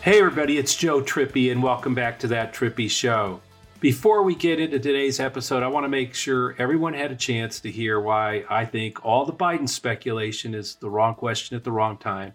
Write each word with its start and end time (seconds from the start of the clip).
Hey, 0.00 0.20
everybody, 0.20 0.58
it's 0.58 0.76
Joe 0.76 1.02
Trippi, 1.02 1.50
and 1.50 1.60
welcome 1.60 1.92
back 1.92 2.20
to 2.20 2.28
That 2.28 2.54
Trippi 2.54 2.88
Show. 2.88 3.40
Before 3.80 4.22
we 4.22 4.36
get 4.36 4.60
into 4.60 4.78
today's 4.78 5.18
episode, 5.18 5.64
I 5.64 5.66
want 5.66 5.82
to 5.84 5.88
make 5.88 6.14
sure 6.14 6.54
everyone 6.56 6.94
had 6.94 7.10
a 7.10 7.16
chance 7.16 7.58
to 7.60 7.70
hear 7.70 8.00
why 8.00 8.44
I 8.48 8.64
think 8.64 9.04
all 9.04 9.26
the 9.26 9.32
Biden 9.32 9.68
speculation 9.68 10.54
is 10.54 10.76
the 10.76 10.88
wrong 10.88 11.16
question 11.16 11.56
at 11.56 11.64
the 11.64 11.72
wrong 11.72 11.98
time. 11.98 12.34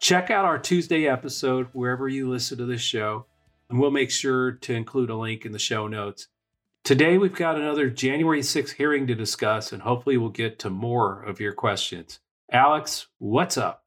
Check 0.00 0.32
out 0.32 0.44
our 0.44 0.58
Tuesday 0.58 1.06
episode 1.06 1.68
wherever 1.72 2.08
you 2.08 2.28
listen 2.28 2.58
to 2.58 2.66
this 2.66 2.82
show, 2.82 3.26
and 3.70 3.78
we'll 3.78 3.92
make 3.92 4.10
sure 4.10 4.50
to 4.50 4.74
include 4.74 5.08
a 5.08 5.16
link 5.16 5.46
in 5.46 5.52
the 5.52 5.58
show 5.58 5.86
notes. 5.86 6.26
Today, 6.82 7.16
we've 7.16 7.32
got 7.32 7.56
another 7.56 7.90
January 7.90 8.40
6th 8.40 8.72
hearing 8.72 9.06
to 9.06 9.14
discuss, 9.14 9.72
and 9.72 9.82
hopefully, 9.82 10.16
we'll 10.16 10.30
get 10.30 10.58
to 10.58 10.68
more 10.68 11.22
of 11.22 11.38
your 11.38 11.52
questions. 11.52 12.18
Alex, 12.50 13.06
what's 13.18 13.56
up? 13.56 13.83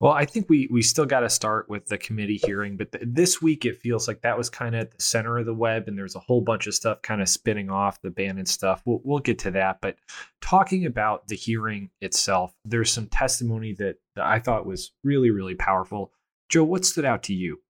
Well, 0.00 0.12
I 0.12 0.24
think 0.24 0.50
we 0.50 0.68
we 0.70 0.82
still 0.82 1.06
got 1.06 1.20
to 1.20 1.30
start 1.30 1.68
with 1.68 1.86
the 1.86 1.96
committee 1.96 2.40
hearing, 2.44 2.76
but 2.76 2.92
th- 2.92 3.04
this 3.06 3.40
week 3.40 3.64
it 3.64 3.80
feels 3.80 4.08
like 4.08 4.22
that 4.22 4.36
was 4.36 4.50
kind 4.50 4.74
of 4.74 4.82
at 4.82 4.90
the 4.90 5.02
center 5.02 5.38
of 5.38 5.46
the 5.46 5.54
web, 5.54 5.86
and 5.86 5.96
there's 5.96 6.16
a 6.16 6.20
whole 6.20 6.40
bunch 6.40 6.66
of 6.66 6.74
stuff 6.74 7.00
kind 7.02 7.22
of 7.22 7.28
spinning 7.28 7.70
off 7.70 8.02
the 8.02 8.10
Bannon 8.10 8.46
stuff. 8.46 8.82
We'll 8.84 9.00
we'll 9.04 9.20
get 9.20 9.38
to 9.40 9.52
that, 9.52 9.80
but 9.80 9.96
talking 10.40 10.84
about 10.84 11.28
the 11.28 11.36
hearing 11.36 11.90
itself, 12.00 12.54
there's 12.64 12.92
some 12.92 13.06
testimony 13.06 13.72
that, 13.74 13.96
I 14.16 14.40
thought 14.40 14.66
was 14.66 14.92
really 15.04 15.30
really 15.30 15.54
powerful. 15.54 16.12
Joe, 16.48 16.64
what 16.64 16.84
stood 16.84 17.04
out 17.04 17.22
to 17.24 17.34
you? 17.34 17.60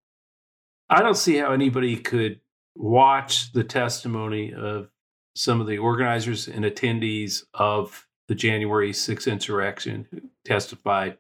I 0.91 1.03
don't 1.03 1.17
see 1.17 1.37
how 1.37 1.53
anybody 1.53 1.97
could 1.97 2.41
watch 2.75 3.53
the 3.53 3.65
testimony 3.65 4.53
of 4.53 4.91
some 5.37 5.61
of 5.61 5.67
the 5.67 5.79
organizers 5.79 6.49
and 6.49 6.65
attendees 6.65 7.43
of 7.55 8.07
the 8.29 8.35
January 8.35 8.93
6th 8.93 9.31
insurrection 9.31 10.07
who 10.11 10.21
testified 10.45 11.19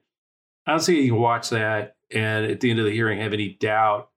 I 0.66 0.72
don't 0.72 0.80
see 0.80 1.00
you 1.00 1.12
can 1.12 1.20
watch 1.20 1.50
that 1.50 1.96
and 2.12 2.46
at 2.46 2.60
the 2.60 2.70
end 2.70 2.78
of 2.78 2.86
the 2.86 2.92
hearing 2.92 3.20
have 3.20 3.32
any 3.32 3.50
doubt 3.50 4.10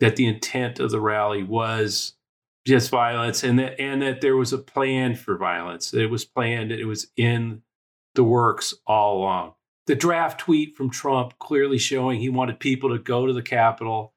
that 0.00 0.16
the 0.16 0.26
intent 0.26 0.80
of 0.80 0.90
the 0.90 1.00
rally 1.00 1.42
was 1.42 2.14
just 2.66 2.90
violence 2.90 3.42
and 3.42 3.58
that 3.58 3.80
and 3.80 4.02
that 4.02 4.20
there 4.20 4.36
was 4.36 4.52
a 4.52 4.58
plan 4.58 5.14
for 5.14 5.36
violence. 5.36 5.92
It 5.92 6.10
was 6.10 6.24
planned, 6.24 6.72
it 6.72 6.86
was 6.86 7.08
in 7.16 7.62
the 8.14 8.24
works 8.24 8.74
all 8.86 9.18
along. 9.18 9.54
The 9.86 9.94
draft 9.94 10.40
tweet 10.40 10.76
from 10.76 10.90
Trump 10.90 11.38
clearly 11.38 11.78
showing 11.78 12.20
he 12.20 12.30
wanted 12.30 12.58
people 12.58 12.90
to 12.90 12.98
go 12.98 13.26
to 13.26 13.32
the 13.32 13.42
Capitol 13.42 14.14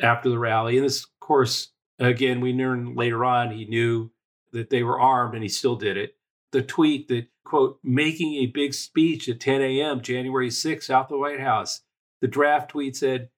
after 0.00 0.30
the 0.30 0.38
rally. 0.38 0.76
And 0.76 0.86
this, 0.86 1.04
of 1.04 1.10
course, 1.20 1.70
again, 1.98 2.40
we 2.40 2.52
learned 2.52 2.96
later 2.96 3.24
on 3.24 3.50
he 3.50 3.66
knew 3.66 4.10
that 4.52 4.70
they 4.70 4.82
were 4.82 5.00
armed 5.00 5.34
and 5.34 5.42
he 5.42 5.48
still 5.48 5.76
did 5.76 5.96
it. 5.96 6.16
The 6.52 6.62
tweet 6.62 7.08
that 7.08 7.28
quote, 7.44 7.78
making 7.82 8.34
a 8.34 8.46
big 8.46 8.72
speech 8.72 9.28
at 9.28 9.40
10 9.40 9.60
a.m., 9.60 10.00
January 10.00 10.48
6th, 10.48 10.88
out 10.88 11.08
the 11.08 11.18
White 11.18 11.40
House. 11.40 11.82
The 12.22 12.28
draft 12.28 12.70
tweet 12.70 12.96
said, 12.96 13.28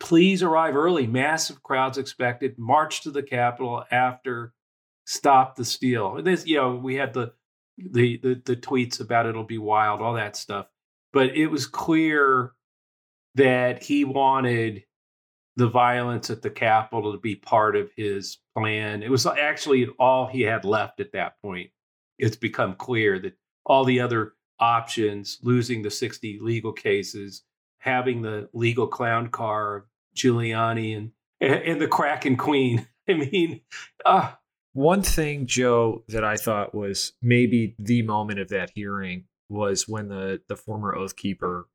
please 0.00 0.42
arrive 0.42 0.76
early. 0.76 1.06
Massive 1.06 1.62
crowds 1.62 1.96
expected. 1.96 2.58
March 2.58 3.02
to 3.02 3.10
the 3.10 3.22
Capitol 3.22 3.84
after 3.90 4.52
stop 5.06 5.56
the 5.56 5.64
steal. 5.64 6.16
And 6.16 6.26
this, 6.26 6.46
you 6.46 6.56
know, 6.56 6.74
we 6.74 6.96
had 6.96 7.14
the, 7.14 7.32
the 7.78 8.18
the 8.18 8.42
the 8.44 8.56
tweets 8.56 9.00
about 9.00 9.26
it'll 9.26 9.44
be 9.44 9.58
wild, 9.58 10.00
all 10.00 10.14
that 10.14 10.36
stuff. 10.36 10.66
But 11.12 11.36
it 11.36 11.46
was 11.46 11.66
clear 11.66 12.52
that 13.34 13.82
he 13.82 14.04
wanted 14.04 14.84
the 15.56 15.68
violence 15.68 16.30
at 16.30 16.42
the 16.42 16.50
Capitol 16.50 17.12
to 17.12 17.18
be 17.18 17.36
part 17.36 17.76
of 17.76 17.90
his 17.96 18.38
plan. 18.56 19.02
It 19.02 19.10
was 19.10 19.24
actually 19.24 19.88
all 19.98 20.26
he 20.26 20.42
had 20.42 20.64
left 20.64 21.00
at 21.00 21.12
that 21.12 21.40
point. 21.40 21.70
It's 22.18 22.36
become 22.36 22.74
clear 22.74 23.18
that 23.18 23.34
all 23.66 23.84
the 23.84 24.00
other 24.00 24.34
options, 24.58 25.38
losing 25.42 25.82
the 25.82 25.90
60 25.90 26.38
legal 26.40 26.72
cases, 26.72 27.42
having 27.78 28.22
the 28.22 28.48
legal 28.52 28.86
clown 28.86 29.28
car 29.28 29.86
Giuliani 30.16 30.96
and, 30.96 31.10
and 31.40 31.80
the 31.80 31.88
Kraken 31.88 32.36
Queen. 32.36 32.86
I 33.08 33.14
mean, 33.14 33.60
uh, 34.06 34.32
one 34.72 35.02
thing, 35.02 35.46
Joe, 35.46 36.02
that 36.08 36.24
I 36.24 36.36
thought 36.36 36.74
was 36.74 37.12
maybe 37.20 37.76
the 37.78 38.02
moment 38.02 38.40
of 38.40 38.48
that 38.48 38.72
hearing 38.74 39.24
was 39.48 39.86
when 39.86 40.08
the, 40.08 40.40
the 40.48 40.56
former 40.56 40.94
Oath 40.94 41.16
Keeper 41.16 41.68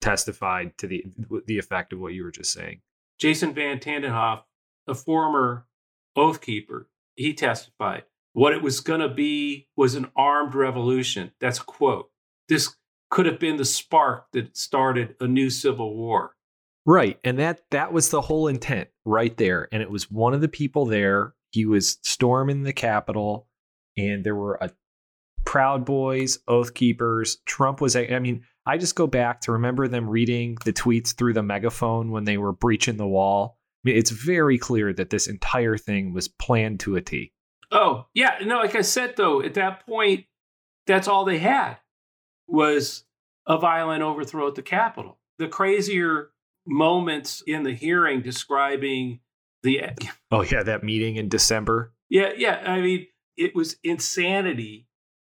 testified 0.00 0.76
to 0.78 0.86
the 0.86 1.04
the 1.46 1.58
effect 1.58 1.92
of 1.92 1.98
what 1.98 2.12
you 2.12 2.22
were 2.22 2.30
just 2.30 2.52
saying. 2.52 2.80
Jason 3.18 3.52
Van 3.52 3.78
Tatenhove, 3.78 4.42
a 4.86 4.94
former 4.94 5.66
Oath 6.14 6.40
Keeper, 6.40 6.88
he 7.16 7.34
testified. 7.34 8.04
What 8.38 8.52
it 8.52 8.62
was 8.62 8.78
going 8.78 9.00
to 9.00 9.08
be 9.08 9.66
was 9.76 9.96
an 9.96 10.12
armed 10.14 10.54
revolution. 10.54 11.32
That's 11.40 11.58
a 11.58 11.64
quote. 11.64 12.08
This 12.48 12.76
could 13.10 13.26
have 13.26 13.40
been 13.40 13.56
the 13.56 13.64
spark 13.64 14.26
that 14.32 14.56
started 14.56 15.16
a 15.18 15.26
new 15.26 15.50
civil 15.50 15.96
war. 15.96 16.36
Right. 16.86 17.18
And 17.24 17.36
that 17.40 17.62
that 17.72 17.92
was 17.92 18.10
the 18.10 18.20
whole 18.20 18.46
intent 18.46 18.90
right 19.04 19.36
there. 19.36 19.66
And 19.72 19.82
it 19.82 19.90
was 19.90 20.08
one 20.08 20.34
of 20.34 20.40
the 20.40 20.46
people 20.46 20.86
there. 20.86 21.34
He 21.50 21.66
was 21.66 21.98
storming 22.04 22.62
the 22.62 22.72
Capitol, 22.72 23.48
and 23.96 24.22
there 24.22 24.36
were 24.36 24.56
a 24.60 24.70
Proud 25.44 25.84
Boys, 25.84 26.38
Oath 26.46 26.74
Keepers. 26.74 27.38
Trump 27.44 27.80
was, 27.80 27.96
I 27.96 28.20
mean, 28.20 28.44
I 28.64 28.78
just 28.78 28.94
go 28.94 29.08
back 29.08 29.40
to 29.40 29.52
remember 29.52 29.88
them 29.88 30.08
reading 30.08 30.58
the 30.64 30.72
tweets 30.72 31.12
through 31.12 31.32
the 31.32 31.42
megaphone 31.42 32.12
when 32.12 32.22
they 32.22 32.38
were 32.38 32.52
breaching 32.52 32.98
the 32.98 33.08
wall. 33.08 33.58
I 33.84 33.88
mean, 33.88 33.96
it's 33.96 34.10
very 34.10 34.58
clear 34.58 34.92
that 34.92 35.10
this 35.10 35.26
entire 35.26 35.76
thing 35.76 36.12
was 36.12 36.28
planned 36.28 36.78
to 36.80 36.94
a 36.94 37.00
T. 37.00 37.32
Oh, 37.70 38.06
yeah. 38.14 38.38
No, 38.44 38.58
like 38.58 38.74
I 38.74 38.82
said, 38.82 39.14
though, 39.16 39.42
at 39.42 39.54
that 39.54 39.84
point, 39.86 40.24
that's 40.86 41.08
all 41.08 41.24
they 41.24 41.38
had 41.38 41.76
was 42.46 43.04
a 43.46 43.58
violent 43.58 44.02
overthrow 44.02 44.48
at 44.48 44.54
the 44.54 44.62
Capitol. 44.62 45.18
The 45.38 45.48
crazier 45.48 46.30
moments 46.66 47.42
in 47.46 47.62
the 47.62 47.74
hearing 47.74 48.22
describing 48.22 49.20
the. 49.62 49.82
Oh, 50.30 50.42
yeah, 50.42 50.62
that 50.62 50.84
meeting 50.84 51.16
in 51.16 51.30
December. 51.30 51.94
Yeah, 52.10 52.32
yeah. 52.36 52.62
I 52.66 52.82
mean, 52.82 53.06
it 53.38 53.54
was 53.54 53.76
insanity 53.82 54.86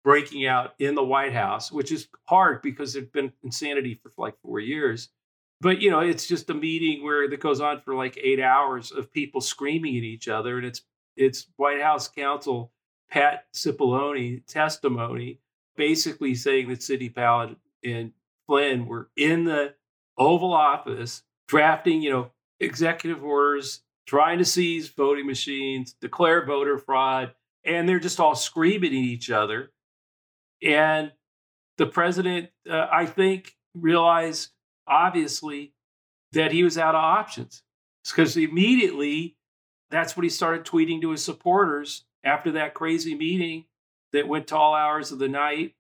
breaking 0.03 0.47
out 0.47 0.73
in 0.79 0.95
the 0.95 1.05
White 1.05 1.35
House, 1.35 1.71
which 1.71 1.93
is 1.93 2.09
hard 2.25 2.63
because 2.63 2.95
there's 2.95 3.09
been 3.09 3.33
insanity 3.43 4.01
for 4.03 4.11
like 4.17 4.35
four 4.43 4.61
years. 4.61 5.11
But 5.61 5.83
you 5.83 5.91
know, 5.91 6.01
it's 6.01 6.27
just 6.27 6.49
a 6.49 6.55
meeting 6.55 7.05
where 7.05 7.29
that 7.29 7.41
goes 7.41 7.61
on 7.61 7.83
for 7.83 7.95
like 7.95 8.19
eight 8.23 8.41
hours 8.41 8.93
of 8.93 9.13
people 9.13 9.43
screaming 9.43 9.97
at 9.97 10.05
each 10.05 10.29
other, 10.29 10.57
and 10.57 10.67
it's 10.67 10.83
it's 11.19 11.49
White 11.57 11.83
House 11.83 12.09
counsel 12.09 12.73
Pat 13.11 13.47
Cipollone 13.53 14.47
testimony, 14.47 15.41
basically 15.77 16.35
saying 16.35 16.69
that 16.69 16.83
Sidney 16.83 17.09
Powell 17.09 17.57
and 17.85 18.13
Flynn 18.47 18.87
were 18.87 19.11
in 19.17 19.45
the 19.45 19.75
Oval 20.17 20.53
Office 20.53 21.23
drafting, 21.49 22.03
you 22.03 22.11
know, 22.11 22.31
executive 22.61 23.25
orders, 23.25 23.83
trying 24.07 24.39
to 24.39 24.45
seize 24.45 24.89
voting 24.89 25.27
machines, 25.27 25.95
declare 26.01 26.45
voter 26.45 26.79
fraud, 26.79 27.33
and 27.65 27.89
they're 27.89 27.99
just 27.99 28.21
all 28.21 28.35
screaming 28.35 28.93
at 28.93 28.95
each 28.95 29.31
other. 29.31 29.73
And 30.63 31.13
the 31.77 31.87
president, 31.87 32.51
uh, 32.69 32.87
I 32.91 33.07
think, 33.07 33.57
realized 33.75 34.51
obviously 34.87 35.73
that 36.33 36.53
he 36.53 36.63
was 36.63 36.77
out 36.79 36.95
of 36.95 37.03
options 37.03 37.63
because 38.05 38.37
immediately 38.37 39.38
that's 39.91 40.17
what 40.17 40.25
he 40.25 40.31
started 40.31 40.65
tweeting 40.65 41.01
to 41.03 41.11
his 41.11 41.25
supporters 41.25 42.05
after 42.25 42.53
that 42.53 42.75
crazy 42.75 43.15
meeting 43.15 43.65
that 44.13 44.29
went 44.29 44.49
to 44.49 44.57
all 44.57 44.75
hours 44.75 45.13
of 45.13 45.19
the 45.19 45.29
night. 45.29 45.75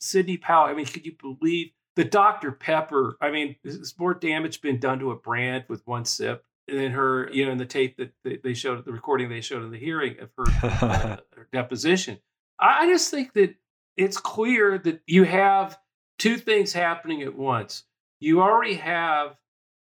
Sidney 0.00 0.36
Powell, 0.36 0.68
I 0.68 0.74
mean, 0.74 0.86
could 0.86 1.06
you 1.06 1.14
believe 1.20 1.70
the 1.94 2.04
Dr. 2.04 2.52
Pepper? 2.52 3.16
I 3.20 3.30
mean, 3.30 3.56
has 3.64 3.94
more 3.98 4.14
damage 4.14 4.60
been 4.60 4.80
done 4.80 4.98
to 4.98 5.12
a 5.12 5.16
brand 5.16 5.64
with 5.68 5.86
one 5.86 6.04
sip 6.04 6.44
than 6.66 6.92
her, 6.92 7.30
you 7.32 7.44
know, 7.44 7.52
in 7.52 7.58
the 7.58 7.66
tape 7.66 7.98
that 7.98 8.42
they 8.42 8.54
showed, 8.54 8.84
the 8.84 8.92
recording 8.92 9.28
they 9.28 9.40
showed 9.40 9.62
in 9.62 9.70
the 9.70 9.78
hearing 9.78 10.16
of 10.20 10.30
her, 10.36 10.44
uh, 10.62 11.16
her 11.36 11.48
deposition. 11.52 12.18
I 12.58 12.86
just 12.86 13.10
think 13.10 13.32
that 13.34 13.54
it's 13.96 14.16
clear 14.16 14.78
that 14.78 15.00
you 15.06 15.24
have 15.24 15.78
two 16.18 16.36
things 16.36 16.72
happening 16.72 17.22
at 17.22 17.36
once. 17.36 17.84
You 18.20 18.40
already 18.40 18.74
have 18.74 19.36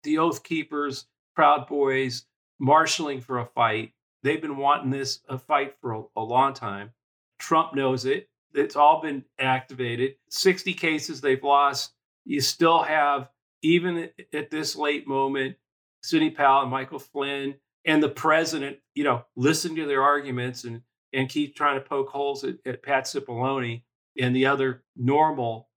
the 0.04 0.18
Oath 0.18 0.44
Keepers, 0.44 1.06
Proud 1.36 1.68
Boys, 1.68 2.26
marshaling 2.62 3.20
for 3.20 3.40
a 3.40 3.46
fight. 3.46 3.92
They've 4.24 4.42
been 4.42 4.58
wanting 4.58 4.92
this 4.92 5.20
a 5.28 5.38
fight 5.38 5.76
for 5.82 5.94
a, 5.94 6.04
a 6.16 6.22
long 6.22 6.54
time. 6.54 6.92
Trump 7.40 7.74
knows 7.74 8.06
it. 8.06 8.30
It's 8.54 8.76
all 8.76 9.02
been 9.02 9.26
activated. 9.40 10.16
60 10.30 10.74
cases 10.76 11.20
they've 11.20 11.44
lost. 11.44 11.94
You 12.24 12.40
still 12.40 12.84
have, 12.84 13.30
even 13.64 14.10
at 14.34 14.52
this 14.52 14.76
late 14.76 15.08
moment, 15.08 15.56
Sidney 16.04 16.30
Powell 16.30 16.62
and 16.62 16.72
Michael 16.72 17.00
Flynn 17.00 17.56
and 17.86 18.02
the 18.02 18.10
president, 18.10 18.78
you 18.94 19.04
know, 19.04 19.26
listen 19.36 19.76
to 19.76 19.88
their 19.88 20.04
arguments 20.04 20.64
and 20.64 20.82
and 21.14 21.28
keep 21.28 21.56
trying 21.56 21.76
to 21.76 21.86
poke 21.86 22.08
holes 22.08 22.46
at, 22.46 22.56
at 22.66 22.84
Pat 22.84 23.04
Cipollone 23.04 23.82
and 24.18 24.34
the 24.34 24.46
other 24.46 24.84
normal 24.96 25.68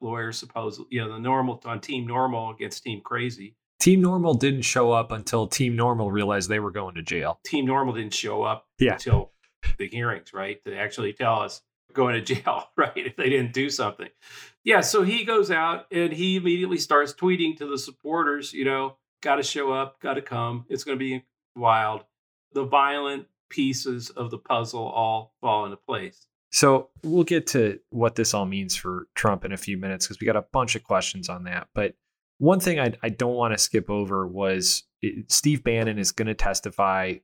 lawyers, 0.00 0.38
supposedly, 0.38 0.86
you 0.90 1.04
know, 1.04 1.12
the 1.12 1.18
normal 1.18 1.60
on 1.66 1.80
Team 1.80 2.06
Normal 2.06 2.50
against 2.50 2.84
Team 2.84 3.02
Crazy. 3.02 3.54
Team 3.78 4.00
Normal 4.00 4.34
didn't 4.34 4.62
show 4.62 4.90
up 4.90 5.12
until 5.12 5.46
Team 5.46 5.76
Normal 5.76 6.10
realized 6.10 6.48
they 6.48 6.60
were 6.60 6.70
going 6.70 6.96
to 6.96 7.02
jail. 7.02 7.40
Team 7.44 7.66
Normal 7.66 7.94
didn't 7.94 8.14
show 8.14 8.42
up 8.42 8.66
yeah. 8.78 8.94
until 8.94 9.32
the 9.78 9.88
hearings, 9.88 10.32
right? 10.32 10.62
To 10.64 10.76
actually 10.76 11.12
tell 11.12 11.40
us 11.40 11.62
going 11.92 12.14
to 12.14 12.20
jail, 12.34 12.64
right? 12.76 12.92
If 12.96 13.16
they 13.16 13.28
didn't 13.28 13.52
do 13.52 13.70
something. 13.70 14.08
Yeah, 14.64 14.80
so 14.80 15.02
he 15.02 15.24
goes 15.24 15.50
out 15.50 15.86
and 15.92 16.12
he 16.12 16.36
immediately 16.36 16.78
starts 16.78 17.14
tweeting 17.14 17.56
to 17.58 17.66
the 17.66 17.78
supporters, 17.78 18.52
you 18.52 18.64
know, 18.64 18.96
got 19.22 19.36
to 19.36 19.42
show 19.42 19.72
up, 19.72 20.00
got 20.00 20.14
to 20.14 20.22
come. 20.22 20.66
It's 20.68 20.84
going 20.84 20.98
to 20.98 21.04
be 21.04 21.24
wild. 21.56 22.04
The 22.52 22.64
violent 22.64 23.26
pieces 23.48 24.10
of 24.10 24.30
the 24.30 24.38
puzzle 24.38 24.86
all 24.86 25.34
fall 25.40 25.64
into 25.64 25.76
place. 25.76 26.26
So 26.50 26.88
we'll 27.04 27.24
get 27.24 27.46
to 27.48 27.78
what 27.90 28.14
this 28.14 28.32
all 28.32 28.46
means 28.46 28.74
for 28.74 29.06
Trump 29.14 29.44
in 29.44 29.52
a 29.52 29.56
few 29.56 29.76
minutes 29.76 30.06
because 30.06 30.20
we 30.20 30.26
got 30.26 30.36
a 30.36 30.46
bunch 30.52 30.74
of 30.76 30.84
questions 30.84 31.28
on 31.28 31.44
that. 31.44 31.68
But 31.74 31.94
one 32.38 32.60
thing 32.60 32.80
I, 32.80 32.94
I 33.02 33.08
don't 33.08 33.34
want 33.34 33.52
to 33.52 33.58
skip 33.58 33.90
over 33.90 34.26
was 34.26 34.84
it, 35.02 35.30
Steve 35.30 35.62
Bannon 35.62 35.98
is 35.98 36.12
going 36.12 36.28
to 36.28 36.34
testify 36.34 37.14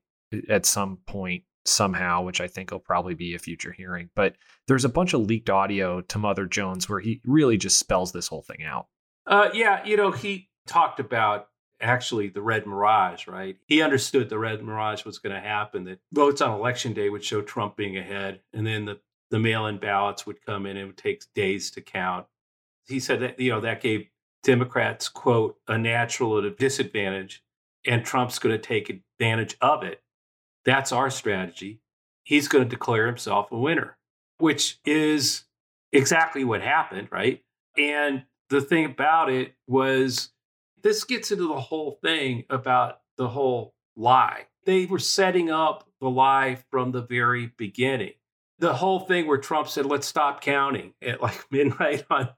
at 0.48 0.66
some 0.66 0.98
point 1.06 1.44
somehow, 1.64 2.22
which 2.22 2.40
I 2.40 2.46
think 2.46 2.70
will 2.70 2.78
probably 2.78 3.14
be 3.14 3.34
a 3.34 3.38
future 3.38 3.72
hearing. 3.72 4.10
But 4.14 4.36
there's 4.68 4.84
a 4.84 4.90
bunch 4.90 5.14
of 5.14 5.22
leaked 5.22 5.50
audio 5.50 6.02
to 6.02 6.18
Mother 6.18 6.46
Jones 6.46 6.88
where 6.88 7.00
he 7.00 7.20
really 7.24 7.56
just 7.56 7.78
spells 7.78 8.12
this 8.12 8.28
whole 8.28 8.42
thing 8.42 8.64
out. 8.64 8.88
Uh, 9.26 9.48
yeah, 9.54 9.84
you 9.84 9.96
know, 9.96 10.10
he 10.10 10.50
talked 10.66 11.00
about 11.00 11.48
actually 11.80 12.28
the 12.28 12.42
red 12.42 12.66
mirage, 12.66 13.26
right? 13.26 13.56
He 13.66 13.82
understood 13.82 14.28
the 14.28 14.38
red 14.38 14.62
mirage 14.62 15.04
was 15.04 15.18
going 15.18 15.34
to 15.34 15.40
happen, 15.40 15.84
that 15.84 16.00
votes 16.12 16.40
on 16.40 16.58
election 16.58 16.92
day 16.92 17.08
would 17.08 17.24
show 17.24 17.40
Trump 17.40 17.76
being 17.76 17.96
ahead, 17.96 18.40
and 18.52 18.66
then 18.66 18.84
the, 18.84 19.00
the 19.30 19.38
mail 19.38 19.66
in 19.66 19.78
ballots 19.78 20.26
would 20.26 20.44
come 20.44 20.66
in 20.66 20.76
and 20.76 20.80
it 20.80 20.86
would 20.86 20.96
take 20.96 21.24
days 21.34 21.70
to 21.72 21.80
count. 21.80 22.26
He 22.86 23.00
said 23.00 23.20
that, 23.20 23.40
you 23.40 23.50
know, 23.50 23.60
that 23.60 23.80
gave 23.80 24.06
Democrats, 24.44 25.08
quote, 25.08 25.58
a 25.66 25.76
natural 25.76 26.38
at 26.38 26.44
a 26.44 26.50
disadvantage, 26.50 27.42
and 27.86 28.04
Trump's 28.04 28.38
going 28.38 28.54
to 28.54 28.62
take 28.62 28.88
advantage 28.90 29.56
of 29.60 29.82
it. 29.82 30.02
That's 30.64 30.92
our 30.92 31.10
strategy. 31.10 31.80
He's 32.22 32.48
going 32.48 32.64
to 32.64 32.70
declare 32.70 33.06
himself 33.06 33.50
a 33.50 33.58
winner, 33.58 33.96
which 34.38 34.78
is 34.84 35.44
exactly 35.92 36.44
what 36.44 36.62
happened, 36.62 37.08
right? 37.10 37.42
And 37.76 38.24
the 38.50 38.60
thing 38.60 38.84
about 38.84 39.30
it 39.30 39.54
was 39.66 40.30
this 40.82 41.04
gets 41.04 41.30
into 41.30 41.48
the 41.48 41.60
whole 41.60 41.98
thing 42.02 42.44
about 42.50 43.00
the 43.16 43.28
whole 43.28 43.74
lie. 43.96 44.46
They 44.64 44.86
were 44.86 44.98
setting 44.98 45.50
up 45.50 45.88
the 46.00 46.08
lie 46.08 46.58
from 46.70 46.92
the 46.92 47.02
very 47.02 47.52
beginning. 47.56 48.12
The 48.58 48.74
whole 48.74 49.00
thing 49.00 49.26
where 49.26 49.38
Trump 49.38 49.68
said, 49.68 49.86
let's 49.86 50.06
stop 50.06 50.40
counting 50.40 50.94
at 51.02 51.20
like 51.20 51.44
midnight 51.50 52.04
on 52.10 52.30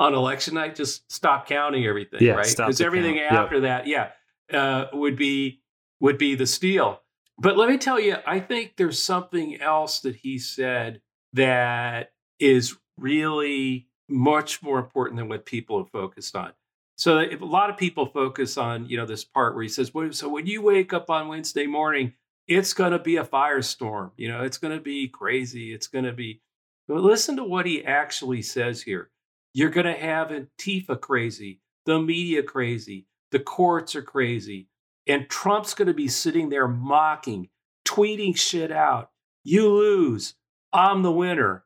on 0.00 0.14
election 0.14 0.54
night, 0.54 0.74
just 0.74 1.10
stop 1.12 1.46
counting 1.46 1.84
everything, 1.84 2.22
yeah, 2.22 2.32
right? 2.32 2.48
Because 2.56 2.80
everything 2.80 3.16
count. 3.16 3.32
after 3.32 3.56
yep. 3.56 3.84
that, 3.84 3.86
yeah, 3.86 4.58
uh, 4.58 4.86
would 4.94 5.14
be 5.14 5.60
would 6.00 6.16
be 6.16 6.34
the 6.34 6.46
steal. 6.46 7.02
But 7.38 7.58
let 7.58 7.68
me 7.68 7.76
tell 7.76 8.00
you, 8.00 8.16
I 8.26 8.40
think 8.40 8.74
there's 8.76 9.00
something 9.00 9.60
else 9.60 10.00
that 10.00 10.16
he 10.16 10.38
said 10.38 11.02
that 11.34 12.12
is 12.38 12.76
really 12.98 13.88
much 14.08 14.62
more 14.62 14.78
important 14.78 15.18
than 15.18 15.28
what 15.28 15.44
people 15.44 15.78
have 15.78 15.90
focused 15.90 16.34
on. 16.34 16.52
So 16.96 17.18
if 17.18 17.40
a 17.40 17.46
lot 17.46 17.70
of 17.70 17.76
people 17.76 18.06
focus 18.06 18.56
on, 18.56 18.86
you 18.86 18.96
know, 18.96 19.06
this 19.06 19.24
part 19.24 19.54
where 19.54 19.62
he 19.62 19.68
says, 19.68 19.92
well, 19.94 20.12
so 20.12 20.28
when 20.28 20.46
you 20.46 20.62
wake 20.62 20.92
up 20.92 21.08
on 21.10 21.28
Wednesday 21.28 21.66
morning, 21.66 22.14
it's 22.46 22.72
going 22.72 22.92
to 22.92 22.98
be 22.98 23.16
a 23.16 23.24
firestorm. 23.24 24.10
You 24.16 24.28
know, 24.28 24.42
it's 24.42 24.58
going 24.58 24.76
to 24.76 24.82
be 24.82 25.08
crazy. 25.08 25.72
It's 25.72 25.86
going 25.86 26.04
to 26.04 26.12
be. 26.12 26.40
But 26.88 27.00
listen 27.00 27.36
to 27.36 27.44
what 27.44 27.66
he 27.66 27.84
actually 27.84 28.42
says 28.42 28.82
here. 28.82 29.10
You're 29.52 29.70
going 29.70 29.86
to 29.86 30.00
have 30.00 30.28
Antifa 30.28 31.00
crazy, 31.00 31.60
the 31.86 32.00
media 32.00 32.42
crazy, 32.42 33.06
the 33.30 33.40
courts 33.40 33.96
are 33.96 34.02
crazy. 34.02 34.68
And 35.06 35.28
Trump's 35.28 35.74
going 35.74 35.88
to 35.88 35.94
be 35.94 36.08
sitting 36.08 36.50
there 36.50 36.68
mocking, 36.68 37.48
tweeting 37.84 38.36
shit 38.36 38.70
out. 38.70 39.10
You 39.42 39.68
lose. 39.68 40.34
I'm 40.72 41.02
the 41.02 41.10
winner. 41.10 41.64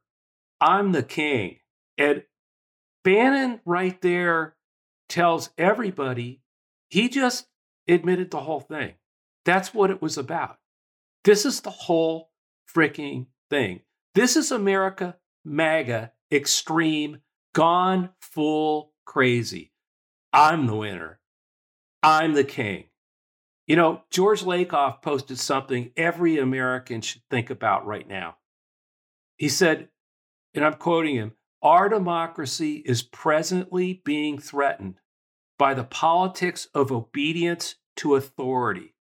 I'm 0.60 0.92
the 0.92 1.02
king. 1.02 1.58
And 1.98 2.22
Bannon 3.02 3.60
right 3.66 4.00
there 4.00 4.56
tells 5.08 5.50
everybody 5.58 6.40
he 6.88 7.08
just 7.08 7.48
admitted 7.86 8.30
the 8.30 8.40
whole 8.40 8.60
thing. 8.60 8.94
That's 9.44 9.74
what 9.74 9.90
it 9.90 10.00
was 10.00 10.16
about. 10.16 10.58
This 11.24 11.44
is 11.44 11.60
the 11.60 11.70
whole 11.70 12.30
freaking 12.74 13.26
thing. 13.50 13.80
This 14.14 14.36
is 14.36 14.50
America 14.50 15.16
MAGA 15.44 16.12
extreme 16.32 17.18
gone 17.54 18.10
full 18.20 18.92
crazy. 19.06 19.72
I'm 20.32 20.66
the 20.66 20.76
winner. 20.76 21.20
I'm 22.02 22.34
the 22.34 22.44
king. 22.44 22.84
You 23.66 23.76
know, 23.76 24.02
George 24.10 24.42
Lakoff 24.42 25.00
posted 25.00 25.38
something 25.38 25.90
every 25.96 26.36
American 26.36 27.00
should 27.00 27.22
think 27.30 27.48
about 27.48 27.86
right 27.86 28.06
now. 28.06 28.36
He 29.38 29.48
said, 29.48 29.88
and 30.52 30.62
I'm 30.64 30.74
quoting 30.74 31.16
him 31.16 31.32
Our 31.62 31.88
democracy 31.88 32.82
is 32.84 33.02
presently 33.02 34.02
being 34.04 34.38
threatened 34.38 34.96
by 35.58 35.72
the 35.72 35.84
politics 35.84 36.68
of 36.74 36.92
obedience 36.92 37.76
to 37.96 38.16
authority, 38.16 38.94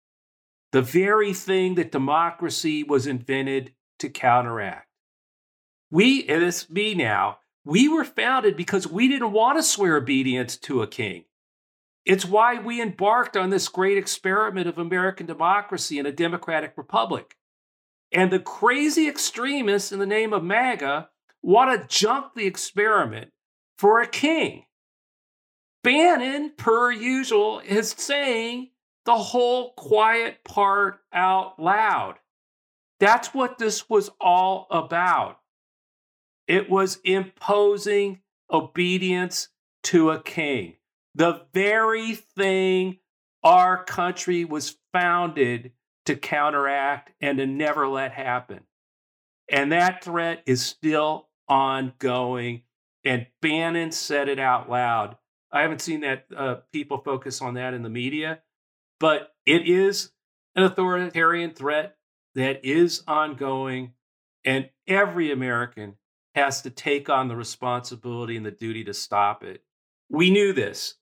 the 0.72 0.82
very 0.82 1.32
thing 1.32 1.76
that 1.76 1.92
democracy 1.92 2.82
was 2.82 3.06
invented 3.06 3.72
to 4.00 4.10
counteract. 4.10 4.88
We, 5.90 6.26
and 6.26 6.42
it's 6.42 6.68
me 6.68 6.94
now, 6.94 7.38
we 7.64 7.88
were 7.88 8.04
founded 8.04 8.56
because 8.56 8.86
we 8.86 9.08
didn't 9.08 9.32
want 9.32 9.58
to 9.58 9.62
swear 9.62 9.96
obedience 9.96 10.56
to 10.56 10.82
a 10.82 10.86
king. 10.86 11.24
It's 12.04 12.24
why 12.24 12.58
we 12.58 12.80
embarked 12.80 13.36
on 13.36 13.50
this 13.50 13.68
great 13.68 13.98
experiment 13.98 14.66
of 14.66 14.78
American 14.78 15.26
democracy 15.26 15.98
in 15.98 16.06
a 16.06 16.12
democratic 16.12 16.72
republic. 16.76 17.36
And 18.12 18.30
the 18.30 18.40
crazy 18.40 19.08
extremists 19.08 19.92
in 19.92 19.98
the 19.98 20.06
name 20.06 20.32
of 20.32 20.42
MAGA 20.42 21.10
want 21.42 21.80
to 21.80 21.86
junk 21.86 22.34
the 22.34 22.46
experiment 22.46 23.30
for 23.76 24.00
a 24.00 24.06
king. 24.06 24.64
Bannon, 25.82 26.52
per 26.56 26.90
usual, 26.90 27.60
is 27.60 27.94
saying 27.96 28.70
the 29.04 29.16
whole 29.16 29.72
quiet 29.74 30.44
part 30.44 31.00
out 31.12 31.58
loud. 31.58 32.16
That's 32.98 33.32
what 33.32 33.58
this 33.58 33.88
was 33.88 34.10
all 34.20 34.66
about. 34.70 35.38
It 36.50 36.68
was 36.68 36.98
imposing 37.04 38.22
obedience 38.50 39.50
to 39.84 40.10
a 40.10 40.20
king. 40.20 40.74
The 41.14 41.46
very 41.54 42.16
thing 42.16 42.98
our 43.44 43.84
country 43.84 44.44
was 44.44 44.76
founded 44.92 45.70
to 46.06 46.16
counteract 46.16 47.12
and 47.20 47.38
to 47.38 47.46
never 47.46 47.86
let 47.86 48.10
happen. 48.10 48.64
And 49.48 49.70
that 49.70 50.02
threat 50.02 50.42
is 50.44 50.66
still 50.66 51.28
ongoing. 51.48 52.62
And 53.04 53.28
Bannon 53.40 53.92
said 53.92 54.28
it 54.28 54.40
out 54.40 54.68
loud. 54.68 55.18
I 55.52 55.62
haven't 55.62 55.82
seen 55.82 56.00
that 56.00 56.24
uh, 56.36 56.56
people 56.72 56.98
focus 56.98 57.40
on 57.40 57.54
that 57.54 57.74
in 57.74 57.84
the 57.84 57.88
media, 57.88 58.40
but 58.98 59.36
it 59.46 59.68
is 59.68 60.10
an 60.56 60.64
authoritarian 60.64 61.52
threat 61.52 61.96
that 62.34 62.64
is 62.64 63.04
ongoing. 63.06 63.92
And 64.44 64.68
every 64.88 65.30
American 65.30 65.94
has 66.34 66.62
to 66.62 66.70
take 66.70 67.08
on 67.08 67.28
the 67.28 67.36
responsibility 67.36 68.36
and 68.36 68.46
the 68.46 68.50
duty 68.50 68.84
to 68.84 68.94
stop 68.94 69.42
it. 69.42 69.62
We 70.08 70.30
knew 70.30 70.52
this. 70.52 70.94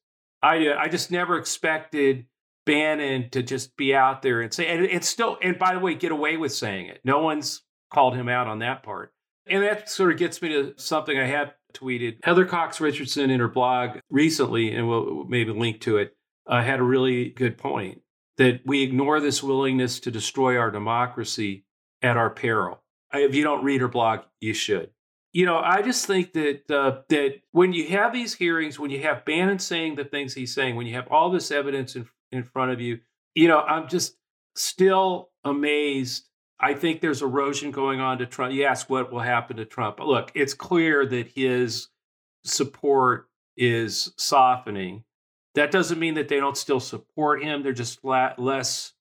I 0.42 0.72
I 0.72 0.88
just 0.88 1.10
never 1.10 1.36
expected 1.36 2.26
Bannon 2.64 3.30
to 3.30 3.42
just 3.42 3.76
be 3.76 3.94
out 3.94 4.22
there 4.22 4.40
and 4.40 4.52
say, 4.52 4.66
and 4.66 4.84
it's 4.84 5.08
still, 5.08 5.38
and 5.42 5.58
by 5.58 5.72
the 5.72 5.80
way, 5.80 5.94
get 5.94 6.12
away 6.12 6.36
with 6.36 6.52
saying 6.52 6.86
it. 6.86 7.00
No 7.02 7.20
one's 7.20 7.62
called 7.90 8.14
him 8.14 8.28
out 8.28 8.46
on 8.46 8.58
that 8.58 8.82
part. 8.82 9.12
And 9.46 9.62
that 9.62 9.88
sort 9.88 10.12
of 10.12 10.18
gets 10.18 10.42
me 10.42 10.50
to 10.50 10.74
something 10.76 11.18
I 11.18 11.26
have 11.26 11.54
tweeted. 11.72 12.18
Heather 12.22 12.44
Cox 12.44 12.80
Richardson 12.80 13.30
in 13.30 13.40
her 13.40 13.48
blog 13.48 14.00
recently, 14.10 14.74
and 14.74 14.86
we'll 14.86 15.24
maybe 15.24 15.52
link 15.52 15.80
to 15.82 15.96
it, 15.96 16.14
uh, 16.46 16.62
had 16.62 16.80
a 16.80 16.82
really 16.84 17.30
good 17.30 17.56
point 17.56 18.02
that 18.36 18.60
we 18.66 18.82
ignore 18.82 19.18
this 19.18 19.42
willingness 19.42 19.98
to 20.00 20.10
destroy 20.10 20.58
our 20.58 20.70
democracy 20.70 21.64
at 22.02 22.18
our 22.18 22.28
peril. 22.28 22.82
If 23.14 23.34
you 23.34 23.42
don't 23.42 23.64
read 23.64 23.80
her 23.80 23.88
blog, 23.88 24.20
you 24.40 24.52
should 24.52 24.90
you 25.38 25.46
know, 25.46 25.58
I 25.58 25.82
just 25.82 26.04
think 26.04 26.32
that 26.32 26.68
uh, 26.68 27.02
that 27.10 27.36
when 27.52 27.72
you 27.72 27.86
have 27.90 28.12
these 28.12 28.34
hearings, 28.34 28.76
when 28.76 28.90
you 28.90 29.02
have 29.02 29.24
Bannon 29.24 29.60
saying 29.60 29.94
the 29.94 30.04
things 30.04 30.34
he's 30.34 30.52
saying, 30.52 30.74
when 30.74 30.88
you 30.88 30.94
have 30.94 31.06
all 31.12 31.30
this 31.30 31.52
evidence 31.52 31.94
in 31.94 32.08
in 32.32 32.42
front 32.42 32.72
of 32.72 32.80
you, 32.80 32.98
you 33.36 33.46
know, 33.46 33.60
I'm 33.60 33.86
just 33.86 34.16
still 34.56 35.30
amazed. 35.44 36.24
I 36.58 36.74
think 36.74 37.00
there's 37.00 37.22
erosion 37.22 37.70
going 37.70 38.00
on 38.00 38.18
to 38.18 38.26
Trump. 38.26 38.52
You 38.52 38.64
ask 38.64 38.90
what 38.90 39.12
will 39.12 39.20
happen 39.20 39.58
to 39.58 39.64
Trump. 39.64 40.00
Look, 40.00 40.32
it's 40.34 40.54
clear 40.54 41.06
that 41.06 41.28
his 41.28 41.86
support 42.42 43.28
is 43.56 44.12
softening. 44.16 45.04
That 45.54 45.70
doesn't 45.70 46.00
mean 46.00 46.14
that 46.14 46.26
they 46.26 46.40
don't 46.40 46.56
still 46.56 46.80
support 46.80 47.44
him. 47.44 47.62
They're 47.62 47.72
just 47.72 48.04
less 48.04 48.92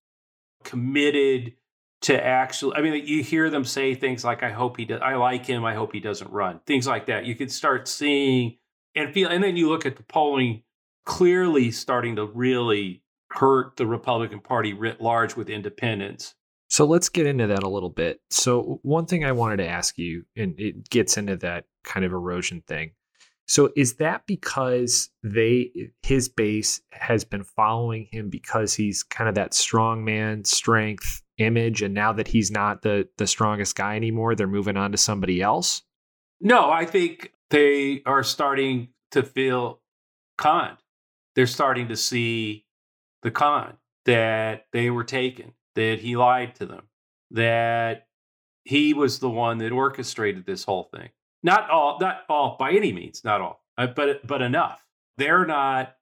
committed 0.63 1.53
to 2.01 2.23
actually 2.23 2.75
i 2.75 2.81
mean 2.81 3.05
you 3.05 3.23
hear 3.23 3.49
them 3.49 3.65
say 3.65 3.95
things 3.95 4.23
like 4.23 4.43
i 4.43 4.51
hope 4.51 4.77
he 4.77 4.85
does 4.85 5.01
i 5.01 5.15
like 5.15 5.45
him 5.45 5.65
i 5.65 5.73
hope 5.73 5.91
he 5.93 5.99
doesn't 5.99 6.31
run 6.31 6.59
things 6.65 6.85
like 6.85 7.07
that. 7.07 7.25
You 7.25 7.35
could 7.35 7.51
start 7.51 7.87
seeing 7.87 8.57
and 8.95 9.13
feel 9.13 9.29
and 9.29 9.43
then 9.43 9.57
you 9.57 9.69
look 9.69 9.85
at 9.85 9.95
the 9.95 10.03
polling 10.03 10.63
clearly 11.05 11.71
starting 11.71 12.15
to 12.17 12.25
really 12.25 13.01
hurt 13.31 13.77
the 13.77 13.87
republican 13.87 14.39
party 14.39 14.73
writ 14.73 15.01
large 15.01 15.35
with 15.35 15.49
independents. 15.49 16.35
So 16.69 16.85
let's 16.85 17.07
get 17.07 17.25
into 17.25 17.47
that 17.47 17.63
a 17.63 17.69
little 17.69 17.89
bit. 17.89 18.19
So 18.29 18.79
one 18.83 19.05
thing 19.05 19.25
i 19.25 19.31
wanted 19.31 19.57
to 19.57 19.67
ask 19.67 19.97
you 19.97 20.25
and 20.35 20.59
it 20.59 20.89
gets 20.89 21.17
into 21.17 21.35
that 21.37 21.65
kind 21.83 22.05
of 22.05 22.11
erosion 22.11 22.61
thing 22.67 22.91
So 23.47 23.71
is 23.77 23.95
that 23.95 24.27
because 24.27 25.09
they 25.23 25.71
his 26.03 26.27
base 26.27 26.81
has 26.91 27.23
been 27.23 27.43
following 27.43 28.07
him 28.11 28.29
because 28.29 28.73
he's 28.73 29.03
kind 29.03 29.29
of 29.29 29.35
that 29.35 29.53
strong 29.53 30.03
man 30.03 30.43
strength 30.43 31.23
image 31.37 31.81
and 31.81 31.93
now 31.93 32.11
that 32.13 32.27
he's 32.27 32.51
not 32.51 32.81
the 32.81 33.07
the 33.17 33.27
strongest 33.27 33.75
guy 33.75 33.95
anymore 33.95 34.35
they're 34.35 34.47
moving 34.47 34.75
on 34.77 34.91
to 34.91 34.97
somebody 34.97 35.41
else? 35.41 35.83
No, 36.41 36.69
I 36.69 36.85
think 36.85 37.33
they 37.49 38.01
are 38.05 38.23
starting 38.23 38.89
to 39.11 39.23
feel 39.23 39.79
conned. 40.37 40.77
They're 41.35 41.47
starting 41.47 41.87
to 41.87 41.95
see 41.95 42.65
the 43.23 43.31
con 43.31 43.77
that 44.05 44.65
they 44.71 44.89
were 44.89 45.03
taken, 45.03 45.53
that 45.75 45.99
he 45.99 46.15
lied 46.15 46.55
to 46.55 46.65
them, 46.65 46.83
that 47.31 48.07
he 48.65 48.93
was 48.93 49.19
the 49.19 49.29
one 49.29 49.59
that 49.59 49.71
orchestrated 49.71 50.45
this 50.45 50.63
whole 50.63 50.89
thing. 50.93 51.09
Not 51.47 51.69
all, 51.69 51.97
not 52.01 52.23
all 52.27 52.57
by 52.59 52.73
any 52.73 52.91
means, 52.91 53.23
not 53.23 53.39
all, 53.39 53.63
uh, 53.77 53.87
but 53.87 54.27
but 54.27 54.41
enough. 54.41 54.83
They're 55.15 55.45
not 55.45 55.95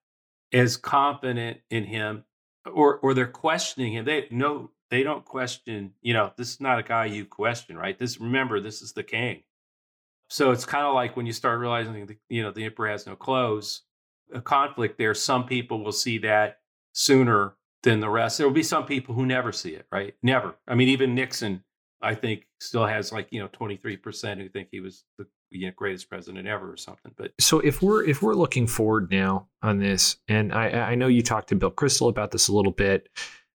as 0.52 0.76
confident 0.76 1.60
in 1.70 1.84
him, 1.84 2.24
or 2.66 2.98
or 2.98 3.14
they're 3.14 3.28
questioning 3.28 3.94
him. 3.94 4.06
They 4.06 4.28
no, 4.32 4.72
they 4.90 5.04
don't 5.04 5.24
question. 5.24 5.94
You 6.02 6.16
know, 6.16 6.34
this 6.36 6.50
is 6.50 6.60
not 6.60 6.80
a 6.80 6.84
guy 6.84 7.06
you 7.06 7.26
question, 7.26 7.78
right? 7.78 7.96
This 7.96 8.20
remember, 8.20 8.60
this 8.60 8.82
is 8.82 8.94
the 8.94 9.04
king. 9.04 9.44
So 10.32 10.50
it's 10.50 10.66
kind 10.66 10.88
of 10.88 10.96
like 10.96 11.16
when 11.16 11.28
you 11.28 11.32
start 11.32 11.60
realizing, 11.60 12.08
the, 12.08 12.18
you 12.28 12.42
know, 12.42 12.50
the 12.50 12.66
emperor 12.66 12.90
has 12.90 13.06
no 13.06 13.16
clothes. 13.16 13.84
A 14.34 14.42
conflict 14.42 14.98
there. 14.98 15.14
Some 15.14 15.46
people 15.46 15.84
will 15.84 15.92
see 15.92 16.18
that 16.20 16.62
sooner 16.94 17.54
than 17.84 18.00
the 18.00 18.10
rest. 18.10 18.40
There 18.40 18.48
will 18.48 18.54
be 18.56 18.64
some 18.64 18.88
people 18.88 19.14
who 19.14 19.28
never 19.28 19.52
see 19.52 19.76
it, 19.76 19.86
right? 19.92 20.16
Never. 20.24 20.56
I 20.68 20.74
mean, 20.74 20.90
even 20.90 21.14
Nixon 21.14 21.64
I 22.06 22.14
think 22.14 22.48
still 22.60 22.86
has 22.86 23.12
like 23.12 23.28
you 23.32 23.40
know 23.40 23.50
23 23.52 23.98
percent 23.98 24.40
who 24.40 24.48
think 24.48 24.70
he 24.72 24.80
was 24.80 25.04
the 25.18 25.26
you 25.56 25.68
know, 25.68 25.74
greatest 25.76 26.10
president 26.10 26.48
ever 26.48 26.72
or 26.72 26.78
something. 26.78 27.12
But 27.16 27.34
so 27.40 27.60
if 27.60 27.82
we're 27.82 28.04
if 28.04 28.22
we're 28.22 28.36
looking 28.36 28.68
forward 28.68 29.12
now 29.12 29.48
on 29.62 29.80
this, 29.80 30.18
and 30.28 30.54
I 30.54 30.70
I 30.92 30.96
know 30.96 31.08
you 31.08 31.22
talked 31.22 31.50
to 31.50 31.56
Bill 31.56 31.72
Kristol 31.72 32.10
about 32.10 32.32
this 32.32 32.48
a 32.48 32.54
little 32.54 32.72
bit. 32.72 33.10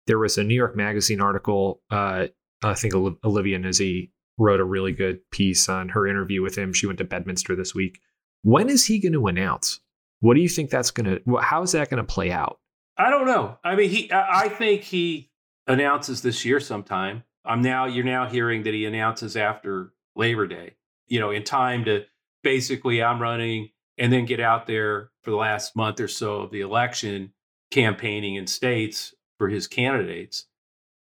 There 0.08 0.20
was 0.20 0.38
a 0.38 0.44
New 0.44 0.56
York 0.56 0.75
Magazine 0.75 1.22
article. 1.22 1.82
Uh, 1.91 2.27
I 2.63 2.74
think 2.74 2.96
Olivia 2.96 3.60
Nuzzi 3.60 4.10
wrote 4.38 4.60
a 4.60 4.65
really 4.65 4.91
good 4.91 5.20
piece 5.32 5.70
on 5.70 5.89
her 5.89 6.08
interview 6.08 6.41
with 6.41 6.58
him. 6.58 6.74
She 6.74 6.88
went 6.88 6.98
to 7.00 7.06
Bedminster 7.06 7.56
this 7.56 7.75
week. 7.75 8.00
When 8.41 8.70
is 8.70 8.86
he 8.86 9.00
going 9.00 9.13
to 9.13 9.27
announce? 9.27 9.82
What 10.22 10.34
do 10.34 10.41
you 10.41 10.50
think 10.50 10.70
that's 10.70 10.91
going 10.91 11.22
to? 11.24 11.38
How 11.38 11.62
is 11.62 11.74
that 11.74 11.89
going 11.89 12.03
to 12.03 12.12
play 12.12 12.32
out? 12.32 12.60
I 12.98 13.10
don't 13.10 13.25
know. 13.25 13.58
I 13.63 13.75
mean, 13.75 13.89
he. 13.89 14.12
I 14.12 14.50
think 14.50 14.84
he 14.84 15.29
announces 15.68 16.22
this 16.22 16.44
year 16.44 16.60
sometime. 16.60 17.24
I'm 17.46 17.62
now 17.62 17.86
you're 17.86 18.06
now 18.06 18.27
hearing 18.27 18.63
that 18.63 18.74
he 18.74 18.86
announces 18.86 19.38
after 19.38 19.94
Labor 20.15 20.48
Day, 20.48 20.75
you 21.09 21.19
know, 21.19 21.31
in 21.31 21.43
time 21.43 21.85
to 21.85 22.05
basically 22.43 23.03
I'm 23.03 23.21
running 23.21 23.69
and 23.97 24.13
then 24.13 24.25
get 24.25 24.39
out 24.39 24.65
there 24.65 25.11
for 25.23 25.31
the 25.31 25.37
last 25.37 25.75
month 25.75 25.99
or 25.99 26.07
so 26.07 26.41
of 26.41 26.51
the 26.51 26.61
election 26.61 27.33
campaigning 27.71 28.35
in 28.35 28.47
states 28.47 29.13
for 29.37 29.49
his 29.49 29.67
candidates. 29.67 30.45